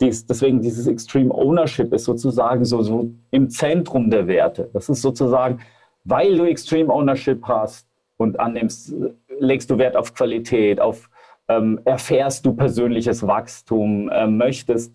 dies, 0.00 0.26
deswegen 0.26 0.62
dieses 0.62 0.86
Extreme 0.86 1.34
Ownership 1.34 1.92
ist 1.92 2.04
sozusagen 2.04 2.64
so, 2.64 2.82
so 2.82 3.10
im 3.30 3.50
Zentrum 3.50 4.10
der 4.10 4.26
Werte. 4.26 4.70
Das 4.72 4.88
ist 4.88 5.02
sozusagen, 5.02 5.60
weil 6.04 6.36
du 6.36 6.44
Extreme 6.44 6.92
Ownership 6.92 7.42
hast 7.44 7.86
und 8.16 8.40
annimmst, 8.40 8.94
legst 9.40 9.70
du 9.70 9.78
Wert 9.78 9.96
auf 9.96 10.14
Qualität, 10.14 10.80
auf 10.80 11.10
ähm, 11.48 11.80
erfährst 11.84 12.44
du 12.44 12.54
persönliches 12.54 13.26
Wachstum, 13.26 14.10
äh, 14.10 14.26
möchtest 14.26 14.94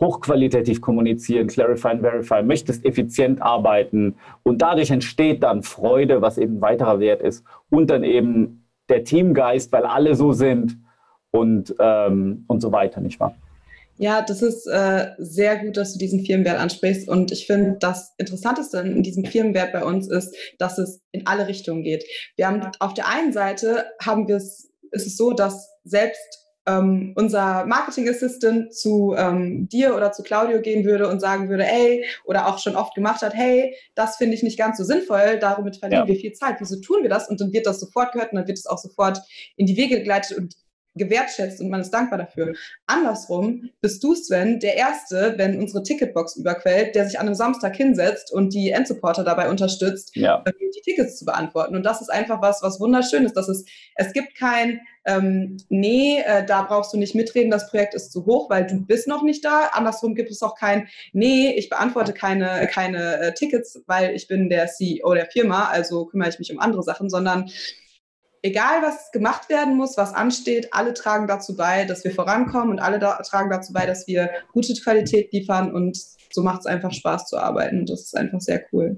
hochqualitativ 0.00 0.80
kommunizieren, 0.80 1.46
clarify 1.46 1.88
and 1.88 2.02
verify, 2.02 2.42
möchtest 2.42 2.84
effizient 2.84 3.40
arbeiten 3.40 4.16
und 4.42 4.60
dadurch 4.62 4.90
entsteht 4.90 5.42
dann 5.42 5.62
Freude, 5.62 6.20
was 6.20 6.38
eben 6.38 6.60
weiterer 6.60 7.00
Wert 7.00 7.22
ist 7.22 7.44
und 7.70 7.88
dann 7.88 8.04
eben 8.04 8.66
der 8.88 9.04
Teamgeist, 9.04 9.72
weil 9.72 9.84
alle 9.84 10.14
so 10.14 10.32
sind 10.32 10.78
und, 11.30 11.74
ähm, 11.80 12.44
und 12.46 12.60
so 12.60 12.72
weiter, 12.72 13.00
nicht 13.00 13.18
wahr? 13.20 13.34
Ja, 13.98 14.20
das 14.20 14.42
ist 14.42 14.66
äh, 14.66 15.08
sehr 15.18 15.56
gut, 15.56 15.78
dass 15.78 15.94
du 15.94 15.98
diesen 15.98 16.24
Firmenwert 16.24 16.58
ansprichst. 16.58 17.08
Und 17.08 17.32
ich 17.32 17.46
finde, 17.46 17.78
das 17.80 18.12
Interessanteste 18.18 18.78
in 18.80 19.02
diesem 19.02 19.24
Firmenwert 19.24 19.72
bei 19.72 19.82
uns 19.84 20.06
ist, 20.08 20.36
dass 20.58 20.76
es 20.76 21.02
in 21.12 21.26
alle 21.26 21.48
Richtungen 21.48 21.82
geht. 21.82 22.04
Wir 22.36 22.46
haben 22.46 22.60
auf 22.78 22.92
der 22.92 23.08
einen 23.08 23.32
Seite 23.32 23.86
haben 24.02 24.28
wir 24.28 24.36
es, 24.36 24.70
ist 24.90 25.06
es 25.06 25.16
so, 25.16 25.32
dass 25.32 25.70
selbst 25.84 26.45
ähm, 26.66 27.12
unser 27.14 27.64
Marketing 27.66 28.08
Assistant 28.08 28.74
zu 28.74 29.14
ähm, 29.16 29.68
dir 29.68 29.94
oder 29.94 30.12
zu 30.12 30.22
Claudio 30.22 30.60
gehen 30.60 30.84
würde 30.84 31.08
und 31.08 31.20
sagen 31.20 31.48
würde, 31.48 31.64
ey, 31.64 32.04
oder 32.24 32.48
auch 32.48 32.58
schon 32.58 32.76
oft 32.76 32.94
gemacht 32.94 33.22
hat, 33.22 33.34
hey, 33.34 33.74
das 33.94 34.16
finde 34.16 34.34
ich 34.34 34.42
nicht 34.42 34.58
ganz 34.58 34.78
so 34.78 34.84
sinnvoll, 34.84 35.38
damit 35.38 35.76
verlieren 35.76 36.06
ja. 36.06 36.08
wir 36.12 36.20
viel 36.20 36.32
Zeit. 36.32 36.56
Wieso 36.58 36.80
tun 36.80 37.02
wir 37.02 37.10
das? 37.10 37.28
Und 37.28 37.40
dann 37.40 37.52
wird 37.52 37.66
das 37.66 37.80
sofort 37.80 38.12
gehört 38.12 38.32
und 38.32 38.36
dann 38.36 38.48
wird 38.48 38.58
es 38.58 38.66
auch 38.66 38.78
sofort 38.78 39.18
in 39.56 39.66
die 39.66 39.76
Wege 39.76 40.02
geleitet 40.02 40.36
und 40.36 40.56
gewertschätzt 40.96 41.60
und 41.60 41.68
man 41.68 41.80
ist 41.80 41.90
dankbar 41.90 42.18
dafür. 42.18 42.54
Andersrum 42.86 43.70
bist 43.80 44.02
du, 44.02 44.14
Sven, 44.14 44.60
der 44.60 44.76
Erste, 44.76 45.34
wenn 45.36 45.58
unsere 45.58 45.82
Ticketbox 45.82 46.36
überquellt, 46.36 46.94
der 46.94 47.06
sich 47.06 47.18
an 47.18 47.26
einem 47.26 47.34
Samstag 47.34 47.76
hinsetzt 47.76 48.32
und 48.32 48.52
die 48.52 48.70
Endsupporter 48.70 49.24
dabei 49.24 49.48
unterstützt, 49.48 50.14
ja. 50.16 50.42
die 50.46 50.80
Tickets 50.82 51.18
zu 51.18 51.24
beantworten. 51.24 51.76
Und 51.76 51.84
das 51.84 52.00
ist 52.00 52.10
einfach 52.10 52.42
was, 52.42 52.62
was 52.62 52.80
wunderschön 52.80 53.24
ist. 53.24 53.36
Dass 53.36 53.48
es, 53.48 53.64
es 53.94 54.12
gibt 54.12 54.36
kein, 54.36 54.80
ähm, 55.04 55.56
nee, 55.68 56.20
äh, 56.24 56.44
da 56.44 56.62
brauchst 56.62 56.92
du 56.92 56.98
nicht 56.98 57.14
mitreden, 57.14 57.50
das 57.50 57.70
Projekt 57.70 57.94
ist 57.94 58.12
zu 58.12 58.26
hoch, 58.26 58.50
weil 58.50 58.66
du 58.66 58.84
bist 58.84 59.08
noch 59.08 59.22
nicht 59.22 59.44
da. 59.44 59.70
Andersrum 59.72 60.14
gibt 60.14 60.30
es 60.30 60.42
auch 60.42 60.56
kein, 60.56 60.88
nee, 61.12 61.52
ich 61.52 61.68
beantworte 61.68 62.12
keine, 62.12 62.68
keine 62.72 63.18
äh, 63.18 63.34
Tickets, 63.34 63.82
weil 63.86 64.14
ich 64.14 64.28
bin 64.28 64.48
der 64.48 64.66
CEO 64.66 65.14
der 65.14 65.26
Firma, 65.26 65.68
also 65.68 66.06
kümmere 66.06 66.28
ich 66.28 66.38
mich 66.38 66.52
um 66.52 66.60
andere 66.60 66.82
Sachen, 66.82 67.10
sondern 67.10 67.50
egal 68.46 68.82
was 68.82 69.10
gemacht 69.12 69.48
werden 69.48 69.76
muss, 69.76 69.96
was 69.96 70.14
ansteht, 70.14 70.68
alle 70.72 70.94
tragen 70.94 71.26
dazu 71.26 71.56
bei, 71.56 71.84
dass 71.84 72.04
wir 72.04 72.12
vorankommen 72.12 72.70
und 72.70 72.78
alle 72.78 72.98
da, 72.98 73.16
tragen 73.22 73.50
dazu 73.50 73.72
bei, 73.72 73.86
dass 73.86 74.06
wir 74.06 74.30
gute 74.52 74.74
Qualität 74.74 75.32
liefern 75.32 75.74
und 75.74 75.98
so 76.30 76.42
macht 76.42 76.60
es 76.60 76.66
einfach 76.66 76.92
Spaß 76.92 77.26
zu 77.26 77.38
arbeiten 77.38 77.80
und 77.80 77.90
das 77.90 78.02
ist 78.02 78.16
einfach 78.16 78.40
sehr 78.40 78.64
cool. 78.72 78.96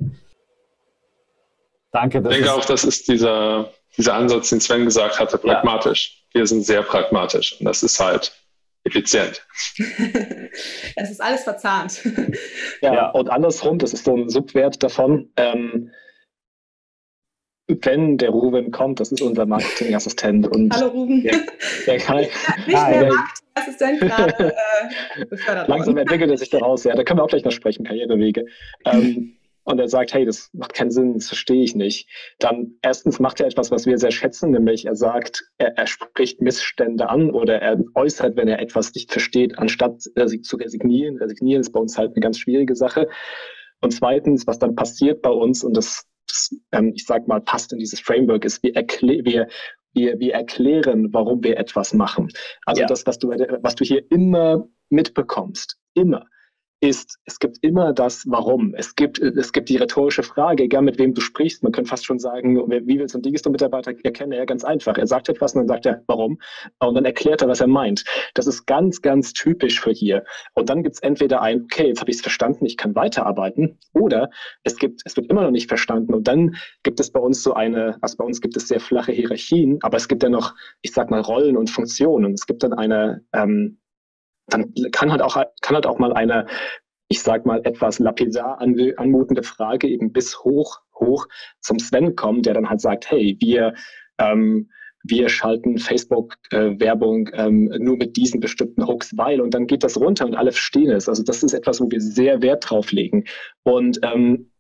Danke. 1.92 2.18
Ich 2.18 2.28
denke 2.28 2.52
auch, 2.52 2.64
das 2.64 2.84
ist 2.84 3.08
dieser, 3.08 3.72
dieser 3.96 4.14
Ansatz, 4.14 4.50
den 4.50 4.60
Sven 4.60 4.84
gesagt 4.84 5.18
hatte, 5.18 5.38
pragmatisch. 5.38 6.24
Ja. 6.34 6.40
Wir 6.40 6.46
sind 6.46 6.66
sehr 6.66 6.82
pragmatisch 6.82 7.58
und 7.58 7.64
das 7.64 7.82
ist 7.82 7.98
halt 7.98 8.32
effizient. 8.84 9.46
es 10.96 11.10
ist 11.10 11.20
alles 11.22 11.44
verzahnt. 11.44 12.00
Ja, 12.82 12.94
ja, 12.94 13.10
und 13.10 13.30
andersrum, 13.30 13.78
das 13.78 13.92
ist 13.92 14.04
so 14.04 14.16
ein 14.16 14.28
Subwert 14.28 14.82
davon. 14.82 15.30
Ähm, 15.36 15.90
wenn 17.68 18.16
der 18.16 18.30
Ruben 18.30 18.70
kommt, 18.70 18.98
das 18.98 19.12
ist 19.12 19.20
unser 19.20 19.46
Marketingassistent. 19.46 20.48
Und 20.48 20.74
Hallo 20.74 20.88
Ruben. 20.88 21.22
Der, 21.22 21.36
der 21.86 21.98
kann, 21.98 22.18
nicht 22.18 22.32
ah, 22.74 22.90
mehr 22.90 23.12
Marketingassistent 23.12 24.00
gerade 24.00 24.54
äh, 25.16 25.24
befördert 25.26 25.68
Langsam 25.68 25.94
worden. 25.94 25.98
entwickelt 25.98 26.30
er 26.30 26.38
sich 26.38 26.50
daraus, 26.50 26.84
ja. 26.84 26.94
Da 26.94 27.04
können 27.04 27.18
wir 27.18 27.24
auch 27.24 27.28
gleich 27.28 27.44
noch 27.44 27.52
sprechen, 27.52 27.84
Karrierewege. 27.84 28.46
Ähm, 28.86 29.34
und 29.64 29.78
er 29.78 29.88
sagt, 29.88 30.14
hey, 30.14 30.24
das 30.24 30.48
macht 30.54 30.72
keinen 30.72 30.90
Sinn, 30.90 31.12
das 31.12 31.26
verstehe 31.26 31.62
ich 31.62 31.74
nicht. 31.74 32.08
Dann 32.38 32.78
erstens 32.80 33.20
macht 33.20 33.38
er 33.40 33.46
etwas, 33.46 33.70
was 33.70 33.84
wir 33.84 33.98
sehr 33.98 34.12
schätzen, 34.12 34.50
nämlich 34.50 34.86
er 34.86 34.96
sagt, 34.96 35.44
er, 35.58 35.76
er 35.76 35.86
spricht 35.86 36.40
Missstände 36.40 37.10
an 37.10 37.30
oder 37.30 37.60
er 37.60 37.78
äußert, 37.94 38.34
wenn 38.36 38.48
er 38.48 38.60
etwas 38.60 38.94
nicht 38.94 39.12
versteht, 39.12 39.58
anstatt 39.58 40.04
äh, 40.14 40.40
zu 40.40 40.56
resignieren. 40.56 41.18
Resignieren 41.18 41.60
ist 41.60 41.72
bei 41.72 41.80
uns 41.80 41.98
halt 41.98 42.12
eine 42.12 42.20
ganz 42.20 42.38
schwierige 42.38 42.74
Sache. 42.74 43.08
Und 43.82 43.92
zweitens, 43.92 44.46
was 44.46 44.58
dann 44.58 44.74
passiert 44.74 45.20
bei 45.20 45.30
uns, 45.30 45.62
und 45.62 45.76
das 45.76 46.06
ähm, 46.72 46.92
ich 46.94 47.04
sag 47.04 47.28
mal, 47.28 47.40
passt 47.40 47.72
in 47.72 47.78
dieses 47.78 48.00
Framework 48.00 48.44
ist, 48.44 48.62
wir, 48.62 48.74
erklä 48.76 49.24
wir, 49.24 49.48
wir, 49.94 50.18
wir 50.18 50.34
erklären, 50.34 51.12
warum 51.12 51.42
wir 51.42 51.56
etwas 51.58 51.94
machen. 51.94 52.28
Also 52.66 52.82
ja. 52.82 52.86
das, 52.86 53.06
was 53.06 53.18
du, 53.18 53.28
was 53.28 53.74
du 53.74 53.84
hier 53.84 54.04
immer 54.10 54.68
mitbekommst, 54.90 55.78
immer, 55.94 56.26
ist, 56.80 57.18
es 57.24 57.38
gibt 57.38 57.58
immer 57.62 57.92
das 57.92 58.24
Warum. 58.28 58.74
Es 58.74 58.94
gibt, 58.94 59.18
es 59.18 59.52
gibt 59.52 59.68
die 59.68 59.76
rhetorische 59.76 60.22
Frage, 60.22 60.64
egal 60.64 60.82
mit 60.82 60.98
wem 60.98 61.12
du 61.12 61.20
sprichst. 61.20 61.62
Man 61.62 61.72
könnte 61.72 61.90
fast 61.90 62.06
schon 62.06 62.18
sagen, 62.18 62.56
wie 62.56 62.98
willst 62.98 63.14
du 63.14 63.18
einen 63.18 63.22
Digisto-Mitarbeiter 63.24 63.94
erkennen? 64.04 64.32
Ja, 64.32 64.44
ganz 64.44 64.64
einfach. 64.64 64.96
Er 64.96 65.06
sagt 65.06 65.28
etwas 65.28 65.54
und 65.54 65.62
dann 65.62 65.68
sagt 65.68 65.86
er, 65.86 66.02
warum? 66.06 66.38
Und 66.78 66.94
dann 66.94 67.04
erklärt 67.04 67.42
er, 67.42 67.48
was 67.48 67.60
er 67.60 67.66
meint. 67.66 68.04
Das 68.34 68.46
ist 68.46 68.66
ganz, 68.66 69.02
ganz 69.02 69.32
typisch 69.32 69.80
für 69.80 69.90
hier. 69.90 70.24
Und 70.54 70.70
dann 70.70 70.82
gibt 70.82 70.96
es 70.96 71.02
entweder 71.02 71.42
ein, 71.42 71.62
okay, 71.62 71.88
jetzt 71.88 72.00
habe 72.00 72.10
ich 72.10 72.18
es 72.18 72.22
verstanden, 72.22 72.64
ich 72.64 72.76
kann 72.76 72.94
weiterarbeiten, 72.94 73.78
oder 73.92 74.30
es 74.62 74.76
gibt, 74.76 75.02
es 75.04 75.16
wird 75.16 75.26
immer 75.30 75.42
noch 75.42 75.50
nicht 75.50 75.68
verstanden. 75.68 76.14
Und 76.14 76.28
dann 76.28 76.54
gibt 76.84 77.00
es 77.00 77.10
bei 77.10 77.20
uns 77.20 77.42
so 77.42 77.54
eine, 77.54 77.98
also 78.02 78.16
bei 78.16 78.24
uns 78.24 78.40
gibt 78.40 78.56
es 78.56 78.68
sehr 78.68 78.80
flache 78.80 79.12
Hierarchien, 79.12 79.78
aber 79.82 79.96
es 79.96 80.06
gibt 80.06 80.22
ja 80.22 80.28
noch, 80.28 80.54
ich 80.82 80.92
sag 80.92 81.10
mal, 81.10 81.20
Rollen 81.20 81.56
und 81.56 81.70
Funktionen. 81.70 82.34
Es 82.34 82.46
gibt 82.46 82.62
dann 82.62 82.72
eine, 82.72 83.24
ähm, 83.32 83.78
dann 84.48 84.72
kann 84.92 85.10
halt 85.10 85.22
auch, 85.22 85.34
kann 85.60 85.74
halt 85.74 85.86
auch 85.86 85.98
mal 85.98 86.12
eine, 86.12 86.46
ich 87.08 87.22
sag 87.22 87.46
mal, 87.46 87.60
etwas 87.64 87.98
lapidar 87.98 88.60
anmutende 88.60 89.42
Frage 89.42 89.88
eben 89.88 90.12
bis 90.12 90.38
hoch, 90.40 90.80
hoch 90.98 91.26
zum 91.60 91.78
Sven 91.78 92.16
kommen, 92.16 92.42
der 92.42 92.54
dann 92.54 92.68
halt 92.68 92.80
sagt, 92.80 93.10
hey, 93.10 93.36
wir, 93.40 93.74
ähm, 94.18 94.70
wir 95.04 95.28
schalten 95.28 95.78
Facebook-Werbung 95.78 97.28
äh, 97.28 97.46
ähm, 97.46 97.72
nur 97.78 97.96
mit 97.96 98.16
diesen 98.16 98.40
bestimmten 98.40 98.86
Hooks, 98.86 99.16
weil 99.16 99.40
und 99.40 99.54
dann 99.54 99.66
geht 99.66 99.84
das 99.84 99.96
runter 99.96 100.26
und 100.26 100.34
alle 100.34 100.52
verstehen 100.52 100.90
es. 100.90 101.08
Also 101.08 101.22
das 101.22 101.42
ist 101.42 101.54
etwas, 101.54 101.80
wo 101.80 101.90
wir 101.90 102.00
sehr 102.00 102.42
Wert 102.42 102.68
drauf 102.68 102.90
legen. 102.92 103.24
Und 103.62 104.00
ähm, 104.02 104.50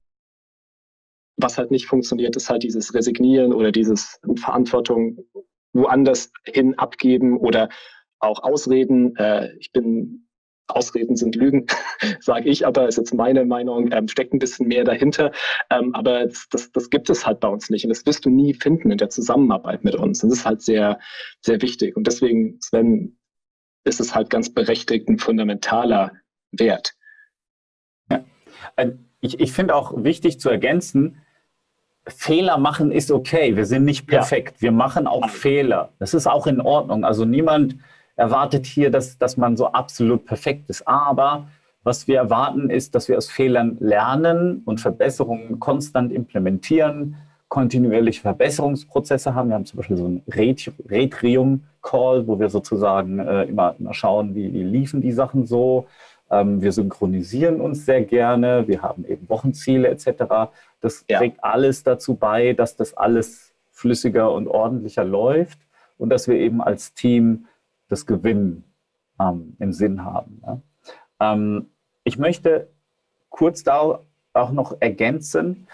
was 1.36 1.58
halt 1.58 1.70
nicht 1.70 1.86
funktioniert, 1.86 2.36
ist 2.36 2.50
halt 2.50 2.62
dieses 2.62 2.94
Resignieren 2.94 3.52
oder 3.52 3.72
dieses 3.72 4.20
Verantwortung 4.36 5.18
woanders 5.72 6.32
hin 6.44 6.74
abgeben 6.78 7.36
oder 7.38 7.68
auch 8.20 8.42
Ausreden. 8.42 9.16
Äh, 9.16 9.54
ich 9.58 9.72
bin 9.72 10.28
Ausreden 10.68 11.16
sind 11.16 11.34
Lügen, 11.34 11.66
sage 12.20 12.48
ich, 12.48 12.66
aber 12.66 12.88
ist 12.88 12.98
jetzt 12.98 13.14
meine 13.14 13.44
Meinung, 13.44 13.90
ähm, 13.90 14.06
steckt 14.06 14.34
ein 14.34 14.38
bisschen 14.38 14.68
mehr 14.68 14.84
dahinter. 14.84 15.32
Ähm, 15.70 15.94
aber 15.94 16.26
das, 16.26 16.70
das 16.72 16.90
gibt 16.90 17.08
es 17.10 17.26
halt 17.26 17.40
bei 17.40 17.48
uns 17.48 17.70
nicht 17.70 17.84
und 17.84 17.88
das 17.88 18.04
wirst 18.04 18.26
du 18.26 18.30
nie 18.30 18.54
finden 18.54 18.90
in 18.90 18.98
der 18.98 19.08
Zusammenarbeit 19.08 19.82
mit 19.82 19.94
uns. 19.94 20.20
Das 20.20 20.30
ist 20.30 20.44
halt 20.44 20.60
sehr, 20.60 21.00
sehr 21.40 21.62
wichtig. 21.62 21.96
Und 21.96 22.06
deswegen, 22.06 22.58
Sven, 22.60 23.18
ist 23.84 24.00
es 24.00 24.14
halt 24.14 24.28
ganz 24.28 24.52
berechtigt 24.52 25.08
ein 25.08 25.18
fundamentaler 25.18 26.12
Wert. 26.52 26.94
Ja. 28.10 28.24
Äh, 28.76 28.92
ich, 29.20 29.40
ich 29.40 29.52
finde 29.52 29.74
auch 29.74 30.04
wichtig 30.04 30.38
zu 30.38 30.50
ergänzen, 30.50 31.22
Fehler 32.06 32.56
machen 32.58 32.90
ist 32.90 33.10
okay. 33.10 33.56
Wir 33.56 33.66
sind 33.66 33.84
nicht 33.84 34.06
perfekt. 34.06 34.56
Ja. 34.56 34.62
Wir 34.62 34.72
machen 34.72 35.06
auch 35.06 35.28
Fehler. 35.28 35.92
Das 35.98 36.14
ist 36.14 36.26
auch 36.26 36.46
in 36.46 36.60
Ordnung. 36.60 37.04
Also 37.04 37.24
niemand 37.24 37.76
erwartet 38.18 38.66
hier, 38.66 38.90
dass, 38.90 39.16
dass 39.18 39.36
man 39.36 39.56
so 39.56 39.66
absolut 39.66 40.26
perfekt 40.26 40.68
ist. 40.68 40.86
Aber 40.86 41.48
was 41.84 42.08
wir 42.08 42.16
erwarten, 42.16 42.68
ist, 42.68 42.94
dass 42.94 43.08
wir 43.08 43.16
aus 43.16 43.30
Fehlern 43.30 43.76
lernen 43.80 44.62
und 44.64 44.80
Verbesserungen 44.80 45.60
konstant 45.60 46.12
implementieren, 46.12 47.16
kontinuierliche 47.48 48.20
Verbesserungsprozesse 48.20 49.34
haben. 49.34 49.48
Wir 49.48 49.54
haben 49.54 49.64
zum 49.64 49.78
Beispiel 49.78 49.96
so 49.96 50.04
einen 50.04 50.22
Retrium-Call, 50.28 52.26
wo 52.26 52.38
wir 52.38 52.50
sozusagen 52.50 53.20
äh, 53.20 53.44
immer, 53.44 53.74
immer 53.78 53.94
schauen, 53.94 54.34
wie, 54.34 54.52
wie 54.52 54.64
liefen 54.64 55.00
die 55.00 55.12
Sachen 55.12 55.46
so. 55.46 55.86
Ähm, 56.30 56.60
wir 56.60 56.72
synchronisieren 56.72 57.60
uns 57.60 57.86
sehr 57.86 58.02
gerne. 58.02 58.66
Wir 58.66 58.82
haben 58.82 59.06
eben 59.06 59.28
Wochenziele 59.28 59.88
etc. 59.88 60.50
Das 60.80 61.04
ja. 61.08 61.18
trägt 61.18 61.42
alles 61.42 61.84
dazu 61.84 62.16
bei, 62.16 62.52
dass 62.52 62.76
das 62.76 62.94
alles 62.94 63.54
flüssiger 63.70 64.32
und 64.32 64.48
ordentlicher 64.48 65.04
läuft 65.04 65.58
und 65.96 66.10
dass 66.10 66.28
wir 66.28 66.34
eben 66.34 66.60
als 66.60 66.92
Team 66.92 67.46
das 67.88 68.06
Gewinnen 68.06 68.64
ähm, 69.20 69.56
im 69.58 69.72
Sinn 69.72 70.04
haben. 70.04 70.42
Ja. 70.46 70.60
Ähm, 71.20 71.70
ich 72.04 72.18
möchte 72.18 72.70
kurz 73.28 73.62
da 73.62 74.00
auch 74.32 74.52
noch 74.52 74.76
ergänzen, 74.80 75.66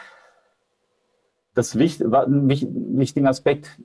das 1.55 1.79
wichtig, 1.79 2.13
ein 2.13 2.49
wichtiger 2.49 3.29
Aspekt, 3.29 3.81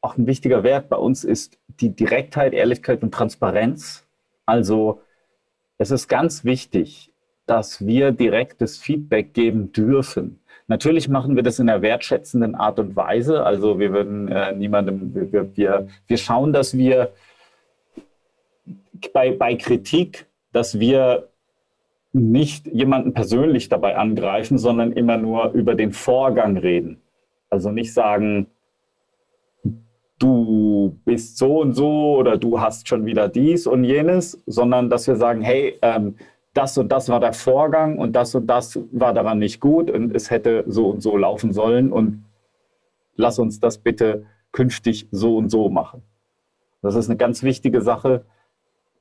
auch 0.00 0.16
ein 0.16 0.26
wichtiger 0.26 0.62
Wert 0.62 0.88
bei 0.88 0.96
uns 0.96 1.24
ist 1.24 1.58
die 1.80 1.94
Direktheit, 1.94 2.54
Ehrlichkeit 2.54 3.02
und 3.02 3.12
Transparenz. 3.12 4.06
Also 4.46 5.02
es 5.76 5.90
ist 5.90 6.08
ganz 6.08 6.44
wichtig, 6.44 7.12
dass 7.46 7.84
wir 7.84 8.12
direktes 8.12 8.78
Feedback 8.78 9.34
geben 9.34 9.72
dürfen. 9.72 10.40
Natürlich 10.66 11.08
machen 11.08 11.34
wir 11.34 11.42
das 11.42 11.58
in 11.58 11.68
einer 11.68 11.82
wertschätzenden 11.82 12.54
Art 12.54 12.78
und 12.78 12.94
Weise. 12.94 13.44
Also 13.44 13.78
wir 13.78 13.92
würden 13.92 14.28
äh, 14.28 14.54
niemandem, 14.54 15.14
wir, 15.14 15.56
wir, 15.56 15.88
wir 16.06 16.16
schauen, 16.18 16.52
dass 16.52 16.76
wir 16.76 17.12
bei, 19.12 19.32
bei 19.32 19.54
Kritik, 19.54 20.26
dass 20.52 20.78
wir 20.78 21.28
nicht 22.12 22.66
jemanden 22.66 23.12
persönlich 23.12 23.68
dabei 23.68 23.96
angreifen, 23.96 24.58
sondern 24.58 24.92
immer 24.92 25.16
nur 25.16 25.52
über 25.52 25.74
den 25.74 25.92
Vorgang 25.92 26.56
reden. 26.56 27.00
Also 27.50 27.70
nicht 27.70 27.92
sagen, 27.92 28.48
du 30.18 30.98
bist 31.04 31.38
so 31.38 31.60
und 31.60 31.74
so 31.74 32.16
oder 32.16 32.36
du 32.36 32.60
hast 32.60 32.88
schon 32.88 33.06
wieder 33.06 33.28
dies 33.28 33.66
und 33.66 33.84
jenes, 33.84 34.42
sondern 34.46 34.90
dass 34.90 35.06
wir 35.06 35.16
sagen, 35.16 35.42
hey, 35.42 35.78
ähm, 35.82 36.16
das 36.54 36.76
und 36.76 36.90
das 36.90 37.08
war 37.08 37.20
der 37.20 37.32
Vorgang 37.32 37.98
und 37.98 38.16
das 38.16 38.34
und 38.34 38.46
das 38.46 38.80
war 38.90 39.14
daran 39.14 39.38
nicht 39.38 39.60
gut 39.60 39.90
und 39.90 40.14
es 40.14 40.30
hätte 40.30 40.64
so 40.66 40.88
und 40.88 41.02
so 41.02 41.16
laufen 41.16 41.52
sollen 41.52 41.92
und 41.92 42.24
lass 43.14 43.38
uns 43.38 43.60
das 43.60 43.78
bitte 43.78 44.26
künftig 44.50 45.06
so 45.10 45.36
und 45.36 45.50
so 45.50 45.68
machen. 45.68 46.02
Das 46.82 46.94
ist 46.94 47.08
eine 47.08 47.16
ganz 47.16 47.42
wichtige 47.42 47.80
Sache, 47.80 48.24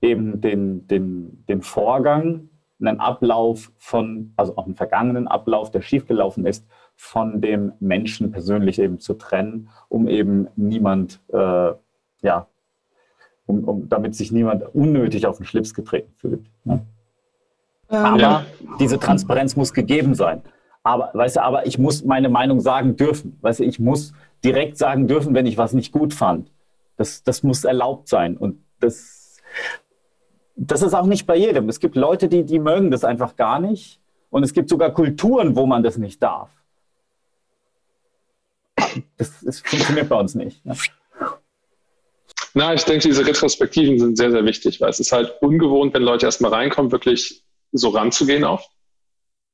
eben 0.02 0.42
den, 0.42 0.88
den, 0.88 1.46
den 1.48 1.62
Vorgang, 1.62 2.50
einen 2.80 3.00
Ablauf 3.00 3.72
von, 3.78 4.34
also 4.38 4.56
auch 4.56 4.66
einen 4.66 4.76
vergangenen 4.76 5.28
Ablauf, 5.28 5.72
der 5.72 5.82
schiefgelaufen 5.82 6.46
ist, 6.46 6.68
von 6.96 7.42
dem 7.42 7.74
Menschen 7.80 8.32
persönlich 8.32 8.80
eben 8.80 9.00
zu 9.00 9.16
trennen, 9.16 9.70
um 9.90 10.08
eben 10.08 10.48
niemand, 10.56 11.22
äh, 11.32 11.72
ja, 12.22 12.48
um, 13.46 13.64
um, 13.64 13.90
damit 13.90 14.16
sich 14.16 14.32
niemand 14.32 14.64
unnötig 14.76 15.26
auf 15.26 15.38
den 15.38 15.46
Schlips 15.46 15.74
getreten 15.74 16.14
fühlt. 16.16 16.46
Ne? 16.64 16.86
Ähm, 17.90 17.98
aber 17.98 18.46
diese 18.80 19.00
Transparenz 19.00 19.56
muss 19.56 19.74
gegeben 19.74 20.14
sein. 20.14 20.42
Aber, 20.84 21.12
weißt 21.14 21.38
du, 21.38 21.42
aber 21.42 21.66
ich 21.66 21.78
muss 21.78 22.04
meine 22.04 22.30
Meinung 22.30 22.60
sagen 22.60 22.96
dürfen. 22.96 23.38
Weißt 23.42 23.60
du, 23.60 23.64
ich 23.64 23.80
muss 23.80 24.14
direkt 24.44 24.78
sagen 24.78 25.08
dürfen, 25.08 25.34
wenn 25.34 25.46
ich 25.46 25.58
was 25.58 25.74
nicht 25.74 25.92
gut 25.92 26.14
fand. 26.14 26.52
Das, 26.96 27.24
das 27.24 27.44
muss 27.44 27.64
erlaubt 27.64 28.08
sein. 28.08 28.38
Und 28.38 28.64
das, 28.80 29.38
das 30.58 30.82
ist 30.82 30.96
auch 30.96 31.06
nicht 31.06 31.28
bei 31.28 31.36
jedem. 31.36 31.70
Es 31.70 31.80
gibt 31.80 31.96
Leute, 31.96 32.28
die, 32.28 32.44
die 32.44 32.60
mögen 32.60 32.92
das 32.92 33.04
einfach 33.04 33.36
gar 33.36 33.60
nicht. 33.60 34.00
Und 34.30 34.44
es 34.44 34.54
gibt 34.54 34.70
sogar 34.70 34.92
Kulturen, 34.92 35.56
wo 35.56 35.66
man 35.66 35.84
das 35.84 35.98
nicht 35.98 36.22
darf. 36.22 36.50
Das, 39.18 39.42
das 39.42 39.60
funktioniert 39.60 40.10
bei 40.10 40.20
uns 40.20 40.36
nicht. 40.36 40.66
Ne? 40.66 40.76
Na, 42.54 42.74
ich 42.74 42.84
denke, 42.84 43.08
diese 43.08 43.26
Retrospektiven 43.26 44.00
sind 44.00 44.18
sehr, 44.18 44.32
sehr 44.32 44.44
wichtig, 44.44 44.82
weil 44.82 44.90
es 44.90 45.00
ist 45.00 45.12
halt 45.12 45.36
ungewohnt, 45.42 45.94
wenn 45.94 46.02
Leute 46.02 46.26
erstmal 46.26 46.52
reinkommen, 46.52 46.92
wirklich 46.92 47.44
so 47.72 47.90
ranzugehen 47.90 48.44
oft. 48.44 48.70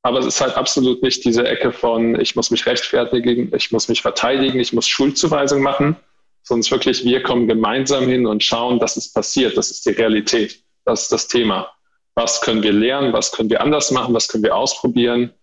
Aber 0.04 0.20
es 0.20 0.26
ist 0.26 0.42
halt 0.42 0.56
absolut 0.56 1.04
nicht 1.04 1.24
diese 1.26 1.46
Ecke 1.46 1.72
von, 1.74 2.20
ich 2.20 2.36
muss 2.36 2.50
mich 2.50 2.66
rechtfertigen, 2.66 3.54
ich 3.56 3.72
muss 3.72 3.90
mich 3.90 4.02
verteidigen, 4.02 4.60
ich 4.60 4.72
muss 4.72 4.88
Schuldzuweisung 4.88 5.62
machen, 5.62 5.98
sondern 6.44 6.70
wirklich, 6.72 7.04
wir 7.04 7.24
kommen 7.24 7.48
gemeinsam 7.48 8.08
hin 8.08 8.26
und 8.26 8.44
schauen, 8.44 8.80
dass 8.80 8.96
es 8.96 9.12
passiert. 9.12 9.58
Das 9.58 9.72
ist 9.72 9.86
die 9.86 9.92
Realität. 9.92 10.63
Das 10.86 11.04
ist 11.04 11.12
das 11.12 11.28
Thema. 11.28 11.72
Was 12.16 12.42
können 12.42 12.64
wir 12.64 12.74
lernen? 12.74 13.14
Was 13.14 13.32
können 13.32 13.50
wir 13.50 13.62
anders 13.62 13.92
machen? 13.92 14.14
Was 14.14 14.28
können 14.28 14.44
wir 14.44 14.56
ausprobieren? 14.56 15.34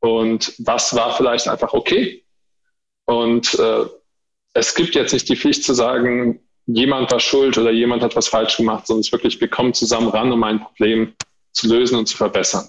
Und 0.00 0.54
was 0.58 0.94
war 0.94 1.16
vielleicht 1.16 1.48
einfach 1.48 1.72
okay? 1.72 2.24
Und 3.06 3.54
äh, 3.54 3.86
es 4.52 4.74
gibt 4.74 4.94
jetzt 4.94 5.12
nicht 5.12 5.28
die 5.28 5.36
Pflicht 5.36 5.64
zu 5.64 5.74
sagen, 5.74 6.40
jemand 6.66 7.10
war 7.10 7.20
schuld 7.20 7.58
oder 7.58 7.70
jemand 7.70 8.02
hat 8.02 8.16
was 8.16 8.28
falsch 8.28 8.56
gemacht, 8.56 8.86
sondern 8.86 9.00
es 9.00 9.08
ist 9.08 9.12
wirklich, 9.12 9.40
wir 9.40 9.48
kommen 9.48 9.74
zusammen 9.74 10.08
ran, 10.08 10.32
um 10.32 10.42
ein 10.44 10.60
Problem 10.60 11.14
zu 11.52 11.68
lösen 11.68 11.96
und 11.96 12.06
zu 12.06 12.16
verbessern. 12.16 12.68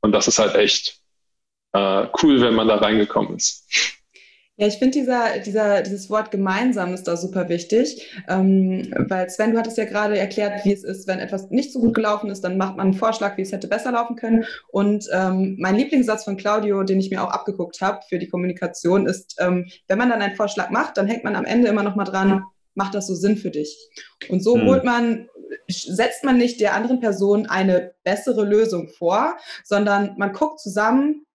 Und 0.00 0.12
das 0.12 0.28
ist 0.28 0.38
halt 0.38 0.54
echt 0.54 1.00
äh, 1.72 2.06
cool, 2.22 2.40
wenn 2.40 2.54
man 2.54 2.68
da 2.68 2.76
reingekommen 2.76 3.36
ist. 3.36 3.99
Ja, 4.60 4.66
ich 4.66 4.76
finde 4.76 4.98
dieser, 4.98 5.38
dieser, 5.38 5.80
dieses 5.80 6.10
Wort 6.10 6.30
gemeinsam 6.30 6.92
ist 6.92 7.08
da 7.08 7.16
super 7.16 7.48
wichtig, 7.48 8.12
ähm, 8.28 8.92
weil 9.08 9.30
Sven, 9.30 9.52
du 9.52 9.58
hattest 9.58 9.78
ja 9.78 9.86
gerade 9.86 10.18
erklärt, 10.18 10.66
wie 10.66 10.72
es 10.74 10.84
ist, 10.84 11.08
wenn 11.08 11.18
etwas 11.18 11.48
nicht 11.48 11.72
so 11.72 11.80
gut 11.80 11.94
gelaufen 11.94 12.28
ist, 12.28 12.42
dann 12.42 12.58
macht 12.58 12.76
man 12.76 12.88
einen 12.88 12.94
Vorschlag, 12.94 13.38
wie 13.38 13.42
es 13.42 13.52
hätte 13.52 13.68
besser 13.68 13.92
laufen 13.92 14.16
können. 14.16 14.44
Und 14.68 15.08
ähm, 15.14 15.56
mein 15.58 15.76
Lieblingssatz 15.76 16.24
von 16.24 16.36
Claudio, 16.36 16.82
den 16.82 17.00
ich 17.00 17.10
mir 17.10 17.24
auch 17.24 17.30
abgeguckt 17.30 17.80
habe 17.80 18.00
für 18.06 18.18
die 18.18 18.28
Kommunikation, 18.28 19.06
ist, 19.06 19.36
ähm, 19.38 19.66
wenn 19.88 19.96
man 19.96 20.10
dann 20.10 20.20
einen 20.20 20.36
Vorschlag 20.36 20.68
macht, 20.68 20.98
dann 20.98 21.06
hängt 21.06 21.24
man 21.24 21.36
am 21.36 21.46
Ende 21.46 21.68
immer 21.68 21.82
noch 21.82 21.96
mal 21.96 22.04
dran, 22.04 22.44
macht 22.74 22.94
das 22.94 23.06
so 23.06 23.14
Sinn 23.14 23.38
für 23.38 23.50
dich? 23.50 23.88
Und 24.28 24.44
so 24.44 24.56
hm. 24.56 24.66
holt 24.66 24.84
man 24.84 25.26
setzt 25.68 26.22
man 26.22 26.36
nicht 26.36 26.60
der 26.60 26.74
anderen 26.74 27.00
Person 27.00 27.46
eine 27.46 27.94
bessere 28.04 28.44
Lösung 28.44 28.88
vor, 28.88 29.36
sondern 29.64 30.14
man 30.16 30.32
guckt 30.32 30.60
zusammen, 30.60 31.26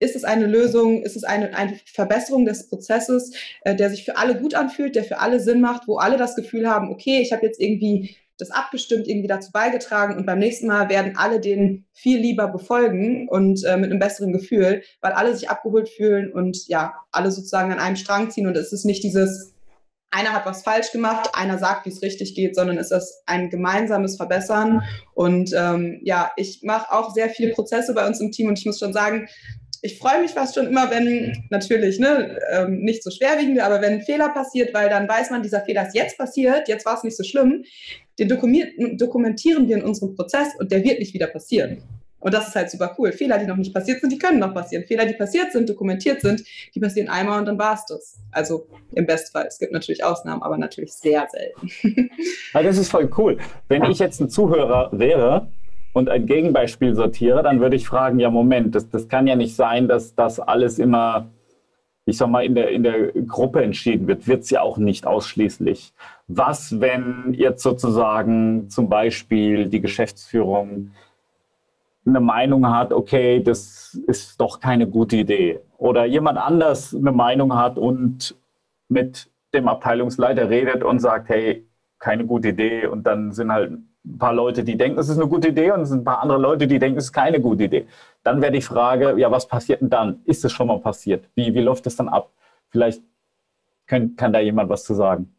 ist 0.00 0.16
es 0.16 0.24
eine 0.24 0.46
Lösung, 0.46 1.02
ist 1.02 1.16
es 1.16 1.24
eine, 1.24 1.54
eine 1.56 1.78
Verbesserung 1.86 2.44
des 2.44 2.68
Prozesses, 2.68 3.32
äh, 3.62 3.74
der 3.74 3.90
sich 3.90 4.04
für 4.04 4.16
alle 4.16 4.36
gut 4.36 4.54
anfühlt, 4.54 4.94
der 4.94 5.04
für 5.04 5.18
alle 5.18 5.40
Sinn 5.40 5.60
macht, 5.60 5.88
wo 5.88 5.96
alle 5.96 6.16
das 6.16 6.36
Gefühl 6.36 6.68
haben, 6.68 6.90
okay, 6.90 7.20
ich 7.20 7.32
habe 7.32 7.44
jetzt 7.44 7.60
irgendwie 7.60 8.16
das 8.38 8.52
abgestimmt, 8.52 9.08
irgendwie 9.08 9.26
dazu 9.26 9.50
beigetragen 9.50 10.16
und 10.16 10.24
beim 10.24 10.38
nächsten 10.38 10.68
Mal 10.68 10.88
werden 10.88 11.16
alle 11.16 11.40
den 11.40 11.86
viel 11.92 12.20
lieber 12.20 12.46
befolgen 12.46 13.28
und 13.28 13.64
äh, 13.64 13.76
mit 13.76 13.90
einem 13.90 13.98
besseren 13.98 14.32
Gefühl, 14.32 14.82
weil 15.00 15.12
alle 15.12 15.34
sich 15.34 15.50
abgeholt 15.50 15.88
fühlen 15.88 16.32
und 16.32 16.68
ja, 16.68 16.94
alle 17.10 17.32
sozusagen 17.32 17.72
an 17.72 17.80
einem 17.80 17.96
Strang 17.96 18.30
ziehen 18.30 18.46
und 18.46 18.56
es 18.56 18.72
ist 18.72 18.84
nicht 18.84 19.02
dieses, 19.02 19.54
einer 20.10 20.32
hat 20.32 20.46
was 20.46 20.62
falsch 20.62 20.92
gemacht, 20.92 21.30
einer 21.34 21.58
sagt, 21.58 21.84
wie 21.84 21.90
es 21.90 22.00
richtig 22.00 22.34
geht, 22.36 22.54
sondern 22.54 22.78
es 22.78 22.92
ist 22.92 23.22
ein 23.26 23.50
gemeinsames 23.50 24.16
Verbessern. 24.16 24.82
Und 25.14 25.52
ähm, 25.54 26.00
ja, 26.02 26.30
ich 26.36 26.60
mache 26.62 26.92
auch 26.92 27.12
sehr 27.12 27.28
viele 27.28 27.52
Prozesse 27.52 27.92
bei 27.92 28.06
uns 28.06 28.20
im 28.20 28.30
Team 28.30 28.48
und 28.48 28.58
ich 28.58 28.64
muss 28.64 28.78
schon 28.78 28.94
sagen, 28.94 29.28
ich 29.82 29.98
freue 29.98 30.20
mich 30.20 30.32
fast 30.32 30.54
schon 30.54 30.66
immer, 30.66 30.90
wenn 30.90 31.46
natürlich 31.50 31.98
ne, 31.98 32.38
ähm, 32.50 32.80
nicht 32.80 33.02
so 33.02 33.10
schwerwiegende, 33.10 33.64
aber 33.64 33.80
wenn 33.80 33.94
ein 33.94 34.02
Fehler 34.02 34.28
passiert, 34.30 34.74
weil 34.74 34.88
dann 34.88 35.08
weiß 35.08 35.30
man, 35.30 35.42
dieser 35.42 35.60
Fehler 35.60 35.86
ist 35.86 35.94
jetzt 35.94 36.18
passiert, 36.18 36.68
jetzt 36.68 36.84
war 36.84 36.96
es 36.96 37.04
nicht 37.04 37.16
so 37.16 37.22
schlimm, 37.22 37.64
den 38.18 38.28
dokumentieren 38.28 39.68
wir 39.68 39.76
in 39.76 39.84
unserem 39.84 40.14
Prozess 40.14 40.48
und 40.58 40.72
der 40.72 40.82
wird 40.82 40.98
nicht 40.98 41.14
wieder 41.14 41.28
passieren. 41.28 41.82
Und 42.20 42.34
das 42.34 42.48
ist 42.48 42.56
halt 42.56 42.70
super 42.70 42.96
cool. 42.98 43.12
Fehler, 43.12 43.38
die 43.38 43.46
noch 43.46 43.56
nicht 43.56 43.72
passiert 43.72 44.00
sind, 44.00 44.10
die 44.10 44.18
können 44.18 44.40
noch 44.40 44.52
passieren. 44.52 44.84
Fehler, 44.86 45.06
die 45.06 45.14
passiert 45.14 45.52
sind, 45.52 45.68
dokumentiert 45.68 46.20
sind, 46.20 46.42
die 46.74 46.80
passieren 46.80 47.08
einmal 47.08 47.38
und 47.38 47.46
dann 47.46 47.58
war 47.58 47.74
es 47.74 47.84
das. 47.86 48.18
Also 48.32 48.66
im 48.92 49.06
Bestfall. 49.06 49.46
Es 49.46 49.58
gibt 49.58 49.72
natürlich 49.72 50.02
Ausnahmen, 50.02 50.42
aber 50.42 50.58
natürlich 50.58 50.92
sehr 50.92 51.28
selten. 51.30 52.10
Ja, 52.54 52.62
das 52.62 52.78
ist 52.78 52.90
voll 52.90 53.08
cool. 53.16 53.38
Wenn 53.68 53.84
ich 53.84 53.98
jetzt 53.98 54.20
ein 54.20 54.30
Zuhörer 54.30 54.90
wäre 54.92 55.48
und 55.92 56.08
ein 56.08 56.26
Gegenbeispiel 56.26 56.94
sortiere, 56.94 57.42
dann 57.42 57.60
würde 57.60 57.76
ich 57.76 57.86
fragen, 57.86 58.18
ja 58.18 58.30
Moment, 58.30 58.74
das, 58.74 58.88
das 58.88 59.08
kann 59.08 59.26
ja 59.26 59.36
nicht 59.36 59.56
sein, 59.56 59.88
dass 59.88 60.14
das 60.14 60.38
alles 60.40 60.78
immer, 60.78 61.28
ich 62.04 62.16
sag 62.18 62.28
mal, 62.28 62.44
in 62.44 62.54
der, 62.54 62.70
in 62.70 62.82
der 62.82 63.12
Gruppe 63.12 63.62
entschieden 63.62 64.06
wird. 64.06 64.26
Wird 64.26 64.42
es 64.42 64.50
ja 64.50 64.60
auch 64.60 64.78
nicht 64.78 65.06
ausschließlich. 65.06 65.92
Was, 66.28 66.80
wenn 66.80 67.34
jetzt 67.34 67.62
sozusagen 67.62 68.68
zum 68.70 68.88
Beispiel 68.88 69.68
die 69.68 69.80
Geschäftsführung 69.80 70.90
eine 72.06 72.20
Meinung 72.20 72.68
hat, 72.68 72.92
okay, 72.92 73.42
das 73.42 73.94
ist 74.06 74.40
doch 74.40 74.60
keine 74.60 74.86
gute 74.86 75.16
Idee. 75.16 75.60
Oder 75.78 76.04
jemand 76.04 76.38
anders 76.38 76.94
eine 76.94 77.12
Meinung 77.12 77.56
hat 77.56 77.78
und 77.78 78.34
mit 78.88 79.30
dem 79.54 79.68
Abteilungsleiter 79.68 80.50
redet 80.50 80.82
und 80.82 81.00
sagt, 81.00 81.28
hey, 81.28 81.66
keine 81.98 82.24
gute 82.24 82.48
Idee. 82.48 82.86
Und 82.86 83.04
dann 83.04 83.32
sind 83.32 83.52
halt 83.52 83.72
ein 84.08 84.18
paar 84.18 84.32
Leute, 84.32 84.64
die 84.64 84.76
denken, 84.76 84.98
es 84.98 85.08
ist 85.08 85.18
eine 85.18 85.28
gute 85.28 85.48
Idee 85.48 85.70
und 85.72 85.82
es 85.82 85.90
sind 85.90 86.00
ein 86.00 86.04
paar 86.04 86.22
andere 86.22 86.38
Leute, 86.38 86.66
die 86.66 86.78
denken, 86.78 86.98
es 86.98 87.06
ist 87.06 87.12
keine 87.12 87.40
gute 87.40 87.64
Idee. 87.64 87.86
Dann 88.22 88.40
wäre 88.40 88.52
die 88.52 88.62
Frage, 88.62 89.14
ja, 89.18 89.30
was 89.30 89.46
passiert 89.46 89.80
denn 89.80 89.90
dann? 89.90 90.20
Ist 90.24 90.44
es 90.44 90.52
schon 90.52 90.66
mal 90.68 90.78
passiert? 90.80 91.28
Wie, 91.34 91.54
wie 91.54 91.60
läuft 91.60 91.86
es 91.86 91.96
dann 91.96 92.08
ab? 92.08 92.30
Vielleicht 92.70 93.02
kann, 93.86 94.16
kann 94.16 94.32
da 94.32 94.40
jemand 94.40 94.70
was 94.70 94.84
zu 94.84 94.94
sagen. 94.94 95.34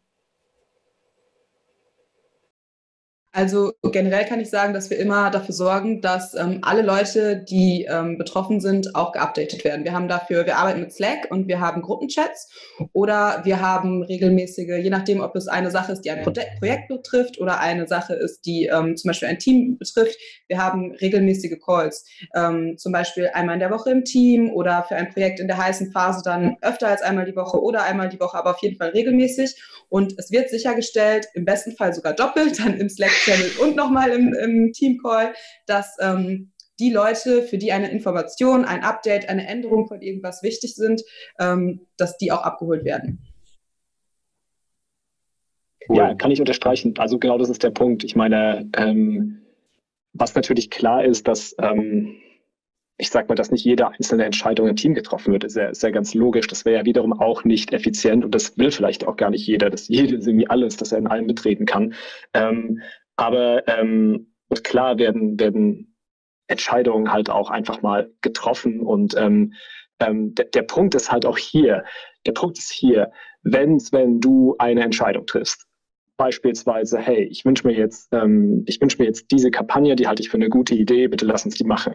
Also 3.32 3.72
generell 3.92 4.24
kann 4.24 4.40
ich 4.40 4.50
sagen, 4.50 4.74
dass 4.74 4.90
wir 4.90 4.98
immer 4.98 5.30
dafür 5.30 5.54
sorgen, 5.54 6.00
dass 6.00 6.34
ähm, 6.34 6.58
alle 6.62 6.82
Leute, 6.82 7.36
die 7.36 7.86
ähm, 7.88 8.18
betroffen 8.18 8.60
sind, 8.60 8.96
auch 8.96 9.12
geupdatet 9.12 9.64
werden. 9.64 9.84
Wir 9.84 9.92
haben 9.92 10.08
dafür, 10.08 10.46
wir 10.46 10.56
arbeiten 10.56 10.80
mit 10.80 10.92
Slack 10.92 11.28
und 11.30 11.46
wir 11.46 11.60
haben 11.60 11.82
Gruppenchats 11.82 12.50
oder 12.92 13.42
wir 13.44 13.60
haben 13.60 14.02
regelmäßige, 14.02 14.82
je 14.82 14.90
nachdem, 14.90 15.20
ob 15.20 15.36
es 15.36 15.46
eine 15.46 15.70
Sache 15.70 15.92
ist, 15.92 16.00
die 16.00 16.10
ein 16.10 16.24
Pro 16.24 16.32
Projekt 16.58 16.88
betrifft 16.88 17.38
oder 17.38 17.60
eine 17.60 17.86
Sache 17.86 18.14
ist, 18.14 18.46
die 18.46 18.66
ähm, 18.66 18.96
zum 18.96 19.08
Beispiel 19.10 19.28
ein 19.28 19.38
Team 19.38 19.78
betrifft. 19.78 20.16
Wir 20.48 20.58
haben 20.58 20.92
regelmäßige 20.92 21.58
Calls, 21.64 22.06
ähm, 22.34 22.78
zum 22.78 22.90
Beispiel 22.90 23.30
einmal 23.32 23.54
in 23.54 23.60
der 23.60 23.70
Woche 23.70 23.90
im 23.90 24.04
Team 24.04 24.50
oder 24.50 24.84
für 24.88 24.96
ein 24.96 25.08
Projekt 25.10 25.38
in 25.38 25.46
der 25.46 25.58
heißen 25.58 25.92
Phase 25.92 26.22
dann 26.24 26.56
öfter 26.62 26.88
als 26.88 27.02
einmal 27.02 27.26
die 27.26 27.36
Woche 27.36 27.62
oder 27.62 27.84
einmal 27.84 28.08
die 28.08 28.18
Woche, 28.18 28.36
aber 28.36 28.50
auf 28.50 28.62
jeden 28.62 28.76
Fall 28.76 28.88
regelmäßig. 28.88 29.54
Und 29.88 30.18
es 30.18 30.32
wird 30.32 30.50
sichergestellt, 30.50 31.28
im 31.34 31.44
besten 31.44 31.76
Fall 31.76 31.94
sogar 31.94 32.12
doppelt, 32.12 32.58
dann 32.58 32.76
im 32.78 32.88
Slack-Channel 33.20 33.52
und 33.60 33.76
nochmal 33.76 34.10
im, 34.10 34.34
im 34.34 34.72
Team-Call, 34.72 35.34
dass 35.66 35.96
ähm, 36.00 36.52
die 36.78 36.90
Leute, 36.90 37.42
für 37.42 37.58
die 37.58 37.72
eine 37.72 37.90
Information, 37.90 38.64
ein 38.64 38.82
Update, 38.82 39.28
eine 39.28 39.46
Änderung 39.46 39.86
von 39.86 40.00
irgendwas 40.00 40.42
wichtig 40.42 40.74
sind, 40.74 41.02
ähm, 41.38 41.86
dass 41.96 42.16
die 42.16 42.32
auch 42.32 42.42
abgeholt 42.42 42.84
werden. 42.84 43.26
Cool. 45.88 45.96
Ja, 45.96 46.14
kann 46.14 46.30
ich 46.30 46.40
unterstreichen. 46.40 46.94
Also 46.98 47.18
genau 47.18 47.36
das 47.36 47.50
ist 47.50 47.62
der 47.62 47.70
Punkt. 47.70 48.04
Ich 48.04 48.16
meine, 48.16 48.68
ähm, 48.76 49.42
was 50.12 50.34
natürlich 50.34 50.70
klar 50.70 51.04
ist, 51.04 51.28
dass 51.28 51.54
ähm, 51.60 52.16
ich 53.00 53.10
sag 53.10 53.28
mal, 53.28 53.34
dass 53.34 53.50
nicht 53.50 53.64
jede 53.64 53.88
einzelne 53.88 54.24
Entscheidung 54.24 54.68
im 54.68 54.76
Team 54.76 54.94
getroffen 54.94 55.32
wird, 55.32 55.44
ist 55.44 55.56
ja, 55.56 55.68
ist 55.68 55.82
ja 55.82 55.90
ganz 55.90 56.14
logisch. 56.14 56.46
Das 56.46 56.64
wäre 56.64 56.80
ja 56.80 56.84
wiederum 56.84 57.14
auch 57.14 57.44
nicht 57.44 57.72
effizient 57.72 58.24
und 58.24 58.34
das 58.34 58.58
will 58.58 58.70
vielleicht 58.70 59.06
auch 59.06 59.16
gar 59.16 59.30
nicht 59.30 59.46
jeder, 59.46 59.70
dass 59.70 59.88
jede 59.88 60.16
irgendwie 60.16 60.48
alles, 60.48 60.76
dass 60.76 60.92
er 60.92 60.98
in 60.98 61.06
allem 61.06 61.26
mitreden 61.26 61.64
kann. 61.64 61.94
Ähm, 62.34 62.82
aber 63.20 63.68
ähm, 63.68 64.32
klar 64.64 64.98
werden, 64.98 65.38
werden 65.38 65.94
Entscheidungen 66.46 67.12
halt 67.12 67.28
auch 67.28 67.50
einfach 67.50 67.82
mal 67.82 68.10
getroffen 68.22 68.80
und 68.80 69.14
ähm, 69.16 69.52
ähm, 70.00 70.34
der, 70.34 70.46
der 70.46 70.62
Punkt 70.62 70.94
ist 70.94 71.12
halt 71.12 71.26
auch 71.26 71.36
hier, 71.36 71.84
der 72.24 72.32
Punkt 72.32 72.58
ist 72.58 72.72
hier, 72.72 73.12
wenn, 73.42 73.76
wenn 73.92 74.20
du 74.20 74.56
eine 74.58 74.82
Entscheidung 74.82 75.26
triffst, 75.26 75.66
beispielsweise, 76.16 76.98
hey, 76.98 77.24
ich 77.24 77.44
wünsche 77.44 77.66
mir 77.66 77.74
jetzt, 77.74 78.08
ähm, 78.12 78.64
ich 78.66 78.80
wünsche 78.80 78.96
mir 78.98 79.04
jetzt 79.04 79.30
diese 79.30 79.50
Kampagne, 79.50 79.96
die 79.96 80.08
halte 80.08 80.22
ich 80.22 80.30
für 80.30 80.38
eine 80.38 80.48
gute 80.48 80.74
Idee, 80.74 81.06
bitte 81.06 81.26
lass 81.26 81.44
uns 81.44 81.56
die 81.56 81.64
machen. 81.64 81.94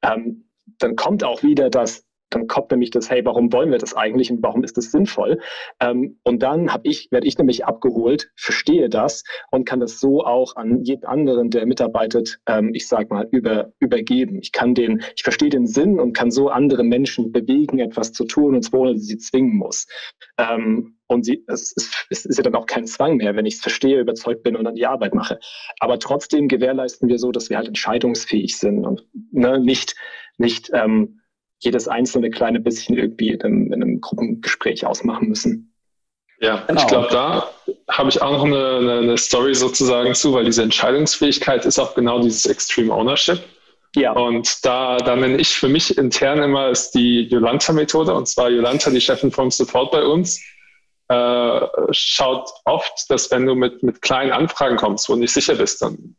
Ähm, 0.00 0.48
dann 0.78 0.96
kommt 0.96 1.22
auch 1.22 1.42
wieder 1.42 1.68
das, 1.68 2.06
dann 2.34 2.46
kommt 2.46 2.70
nämlich 2.70 2.90
das, 2.90 3.10
hey, 3.10 3.24
warum 3.24 3.52
wollen 3.52 3.70
wir 3.70 3.78
das 3.78 3.94
eigentlich 3.94 4.30
und 4.30 4.42
warum 4.42 4.64
ist 4.64 4.76
das 4.76 4.90
sinnvoll? 4.90 5.40
Ähm, 5.80 6.18
und 6.24 6.42
dann 6.42 6.72
habe 6.72 6.88
ich, 6.88 7.08
werde 7.10 7.26
ich 7.26 7.38
nämlich 7.38 7.64
abgeholt, 7.64 8.30
verstehe 8.36 8.88
das 8.88 9.24
und 9.50 9.64
kann 9.64 9.80
das 9.80 10.00
so 10.00 10.24
auch 10.24 10.56
an 10.56 10.82
jeden 10.82 11.04
anderen, 11.04 11.50
der 11.50 11.66
mitarbeitet, 11.66 12.40
ähm, 12.46 12.70
ich 12.74 12.88
sag 12.88 13.10
mal, 13.10 13.28
über, 13.30 13.72
übergeben. 13.78 14.38
Ich 14.40 14.52
kann 14.52 14.74
den, 14.74 15.02
ich 15.16 15.22
verstehe 15.22 15.50
den 15.50 15.66
Sinn 15.66 16.00
und 16.00 16.12
kann 16.12 16.30
so 16.30 16.48
andere 16.48 16.84
Menschen 16.84 17.32
bewegen, 17.32 17.78
etwas 17.78 18.12
zu 18.12 18.24
tun 18.24 18.54
und 18.54 18.62
zwar 18.62 18.80
ohne 18.80 18.98
sie 18.98 19.18
zwingen 19.18 19.56
muss. 19.56 19.86
Ähm, 20.38 20.96
und 21.06 21.24
sie, 21.24 21.44
es, 21.46 21.72
ist, 21.72 22.06
es 22.10 22.24
ist 22.24 22.36
ja 22.38 22.42
dann 22.42 22.54
auch 22.54 22.66
kein 22.66 22.86
Zwang 22.86 23.16
mehr, 23.16 23.36
wenn 23.36 23.46
ich 23.46 23.54
es 23.54 23.60
verstehe, 23.60 24.00
überzeugt 24.00 24.42
bin 24.42 24.56
und 24.56 24.64
dann 24.64 24.74
die 24.74 24.86
Arbeit 24.86 25.14
mache. 25.14 25.38
Aber 25.78 25.98
trotzdem 25.98 26.48
gewährleisten 26.48 27.08
wir 27.08 27.18
so, 27.18 27.32
dass 27.32 27.50
wir 27.50 27.58
halt 27.58 27.68
entscheidungsfähig 27.68 28.56
sind 28.56 28.84
und 28.84 29.06
ne, 29.30 29.60
nicht, 29.60 29.94
nicht 30.38 30.70
ähm, 30.72 31.20
jedes 31.64 31.88
einzelne 31.88 32.30
kleine 32.30 32.60
bisschen 32.60 32.96
irgendwie 32.96 33.30
in 33.30 33.42
einem, 33.42 33.72
in 33.72 33.82
einem 33.82 34.00
Gruppengespräch 34.00 34.84
ausmachen 34.84 35.28
müssen. 35.28 35.72
Ja, 36.40 36.64
genau. 36.66 36.80
ich 36.80 36.86
glaube, 36.88 37.08
da 37.10 37.50
habe 37.88 38.08
ich 38.08 38.20
auch 38.20 38.32
noch 38.32 38.44
eine, 38.44 38.98
eine, 38.98 39.16
Story 39.16 39.54
sozusagen 39.54 40.12
zu, 40.14 40.34
weil 40.34 40.44
diese 40.44 40.64
Entscheidungsfähigkeit 40.64 41.64
ist 41.64 41.78
auch 41.78 41.94
genau 41.94 42.20
dieses 42.20 42.46
Extreme 42.46 42.92
Ownership. 42.92 43.40
Ja. 43.94 44.12
Und 44.12 44.64
da, 44.64 44.96
da 44.96 45.14
nenne 45.14 45.36
ich 45.36 45.50
für 45.50 45.68
mich 45.68 45.96
intern 45.96 46.42
immer 46.42 46.70
ist 46.70 46.92
die 46.92 47.28
Jolanta-Methode. 47.28 48.12
Und 48.12 48.26
zwar 48.26 48.50
Jolanta, 48.50 48.90
die 48.90 49.00
Chefin 49.00 49.30
vom 49.30 49.52
Support 49.52 49.92
bei 49.92 50.02
uns, 50.04 50.42
äh, 51.08 51.60
schaut 51.90 52.50
oft, 52.64 53.08
dass 53.08 53.30
wenn 53.30 53.46
du 53.46 53.54
mit, 53.54 53.82
mit 53.84 54.02
kleinen 54.02 54.32
Anfragen 54.32 54.76
kommst, 54.76 55.08
wo 55.08 55.12
du 55.12 55.20
nicht 55.20 55.32
sicher 55.32 55.54
bist, 55.54 55.80
dann, 55.82 56.16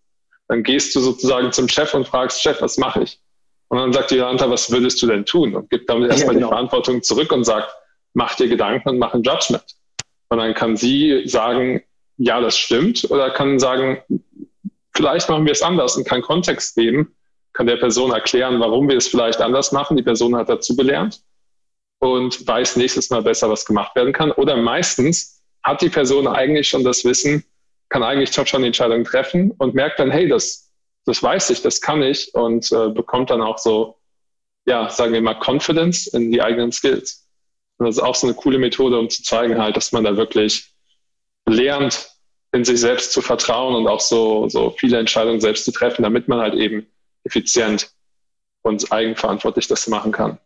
dann 0.47 0.63
gehst 0.63 0.95
du 0.95 1.01
sozusagen 1.01 1.51
zum 1.51 1.67
Chef 1.67 1.93
und 1.93 2.07
fragst, 2.07 2.41
Chef, 2.41 2.61
was 2.61 2.77
mache 2.77 3.03
ich? 3.03 3.19
Und 3.73 3.79
dann 3.79 3.91
sagt 3.91 4.11
die 4.11 4.17
Jolanta, 4.17 4.47
was 4.51 4.69
würdest 4.69 5.01
du 5.01 5.07
denn 5.07 5.25
tun? 5.25 5.55
Und 5.55 5.67
gibt 5.71 5.89
damit 5.89 6.11
erstmal 6.11 6.35
ja, 6.35 6.41
genau. 6.41 6.47
die 6.49 6.53
Verantwortung 6.53 7.01
zurück 7.01 7.31
und 7.31 7.43
sagt, 7.43 7.75
mach 8.13 8.35
dir 8.35 8.47
Gedanken 8.47 8.87
und 8.87 8.99
mach 8.99 9.15
ein 9.15 9.23
Judgment. 9.23 9.65
Und 10.29 10.37
dann 10.37 10.53
kann 10.53 10.77
sie 10.77 11.23
sagen, 11.25 11.81
ja, 12.17 12.39
das 12.39 12.55
stimmt, 12.55 13.09
oder 13.09 13.31
kann 13.31 13.57
sagen, 13.57 13.97
vielleicht 14.95 15.27
machen 15.27 15.45
wir 15.45 15.53
es 15.53 15.63
anders 15.63 15.97
und 15.97 16.07
kann 16.07 16.21
Kontext 16.21 16.75
geben, 16.75 17.15
kann 17.53 17.65
der 17.65 17.77
Person 17.77 18.11
erklären, 18.11 18.59
warum 18.59 18.87
wir 18.89 18.97
es 18.97 19.07
vielleicht 19.07 19.41
anders 19.41 19.71
machen. 19.71 19.97
Die 19.97 20.03
Person 20.03 20.35
hat 20.35 20.49
dazu 20.49 20.75
gelernt 20.75 21.23
und 21.97 22.45
weiß 22.45 22.75
nächstes 22.75 23.09
Mal 23.09 23.23
besser, 23.23 23.49
was 23.49 23.65
gemacht 23.65 23.95
werden 23.95 24.13
kann. 24.13 24.31
Oder 24.33 24.55
meistens 24.55 25.41
hat 25.63 25.81
die 25.81 25.89
Person 25.89 26.27
eigentlich 26.27 26.69
schon 26.69 26.83
das 26.83 27.05
Wissen, 27.05 27.43
kann 27.89 28.03
eigentlich 28.03 28.33
schon 28.33 28.61
die 28.61 28.67
Entscheidung 28.67 29.03
treffen 29.03 29.49
und 29.57 29.73
merkt 29.73 29.97
dann, 29.97 30.11
hey, 30.11 30.27
das, 30.27 30.71
das 31.05 31.21
weiß 31.21 31.49
ich, 31.49 31.61
das 31.61 31.81
kann 31.81 32.01
ich 32.01 32.33
und 32.33 32.71
äh, 32.71 32.89
bekommt 32.89 33.29
dann 33.29 33.41
auch 33.41 33.57
so, 33.57 33.97
ja, 34.65 34.89
sagen 34.89 35.13
wir 35.13 35.21
mal, 35.21 35.39
Confidence 35.39 36.07
in 36.07 36.31
die 36.31 36.41
eigenen 36.41 36.71
Skills. 36.71 37.27
Und 37.77 37.87
das 37.87 37.97
ist 37.97 38.03
auch 38.03 38.15
so 38.15 38.27
eine 38.27 38.35
coole 38.35 38.59
Methode, 38.59 38.97
um 38.97 39.09
zu 39.09 39.23
zeigen 39.23 39.57
halt, 39.57 39.75
dass 39.75 39.91
man 39.91 40.03
da 40.03 40.15
wirklich 40.15 40.73
lernt, 41.45 42.09
in 42.53 42.63
sich 42.63 42.79
selbst 42.79 43.11
zu 43.11 43.21
vertrauen 43.21 43.75
und 43.75 43.87
auch 43.87 43.99
so, 43.99 44.47
so 44.47 44.69
viele 44.71 44.99
Entscheidungen 44.99 45.41
selbst 45.41 45.65
zu 45.65 45.71
treffen, 45.71 46.03
damit 46.03 46.27
man 46.27 46.39
halt 46.39 46.53
eben 46.53 46.87
effizient 47.23 47.91
und 48.61 48.91
eigenverantwortlich 48.91 49.67
das 49.67 49.87
machen 49.87 50.11
kann. 50.11 50.37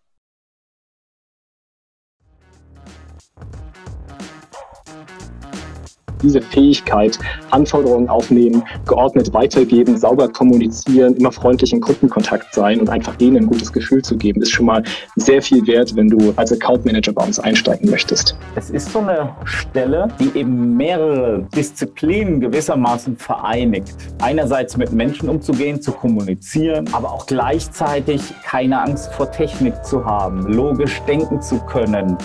Diese 6.21 6.41
Fähigkeit, 6.41 7.17
Anforderungen 7.51 8.09
aufnehmen, 8.09 8.63
geordnet 8.85 9.33
weitergeben, 9.33 9.97
sauber 9.97 10.27
kommunizieren, 10.27 11.15
immer 11.15 11.31
freundlich 11.31 11.73
in 11.73 11.81
Kundenkontakt 11.81 12.53
sein 12.53 12.79
und 12.79 12.89
einfach 12.89 13.15
denen 13.15 13.37
ein 13.37 13.47
gutes 13.47 13.71
Gefühl 13.71 14.01
zu 14.01 14.17
geben, 14.17 14.41
ist 14.41 14.51
schon 14.51 14.65
mal 14.65 14.83
sehr 15.15 15.41
viel 15.41 15.65
wert, 15.67 15.95
wenn 15.95 16.07
du 16.07 16.33
als 16.35 16.51
Account 16.51 16.85
Manager 16.85 17.13
bei 17.13 17.25
uns 17.25 17.39
einsteigen 17.39 17.89
möchtest. 17.89 18.35
Es 18.55 18.69
ist 18.69 18.91
so 18.91 18.99
eine 18.99 19.29
Stelle, 19.45 20.07
die 20.19 20.37
eben 20.37 20.75
mehrere 20.75 21.47
Disziplinen 21.55 22.39
gewissermaßen 22.39 23.17
vereinigt. 23.17 23.95
Einerseits 24.21 24.77
mit 24.77 24.91
Menschen 24.91 25.29
umzugehen, 25.29 25.81
zu 25.81 25.91
kommunizieren, 25.91 26.89
aber 26.91 27.11
auch 27.11 27.25
gleichzeitig 27.25 28.21
keine 28.43 28.81
Angst 28.81 29.13
vor 29.13 29.31
Technik 29.31 29.83
zu 29.83 30.05
haben, 30.05 30.53
logisch 30.53 31.01
denken 31.07 31.41
zu 31.41 31.59
können, 31.59 32.17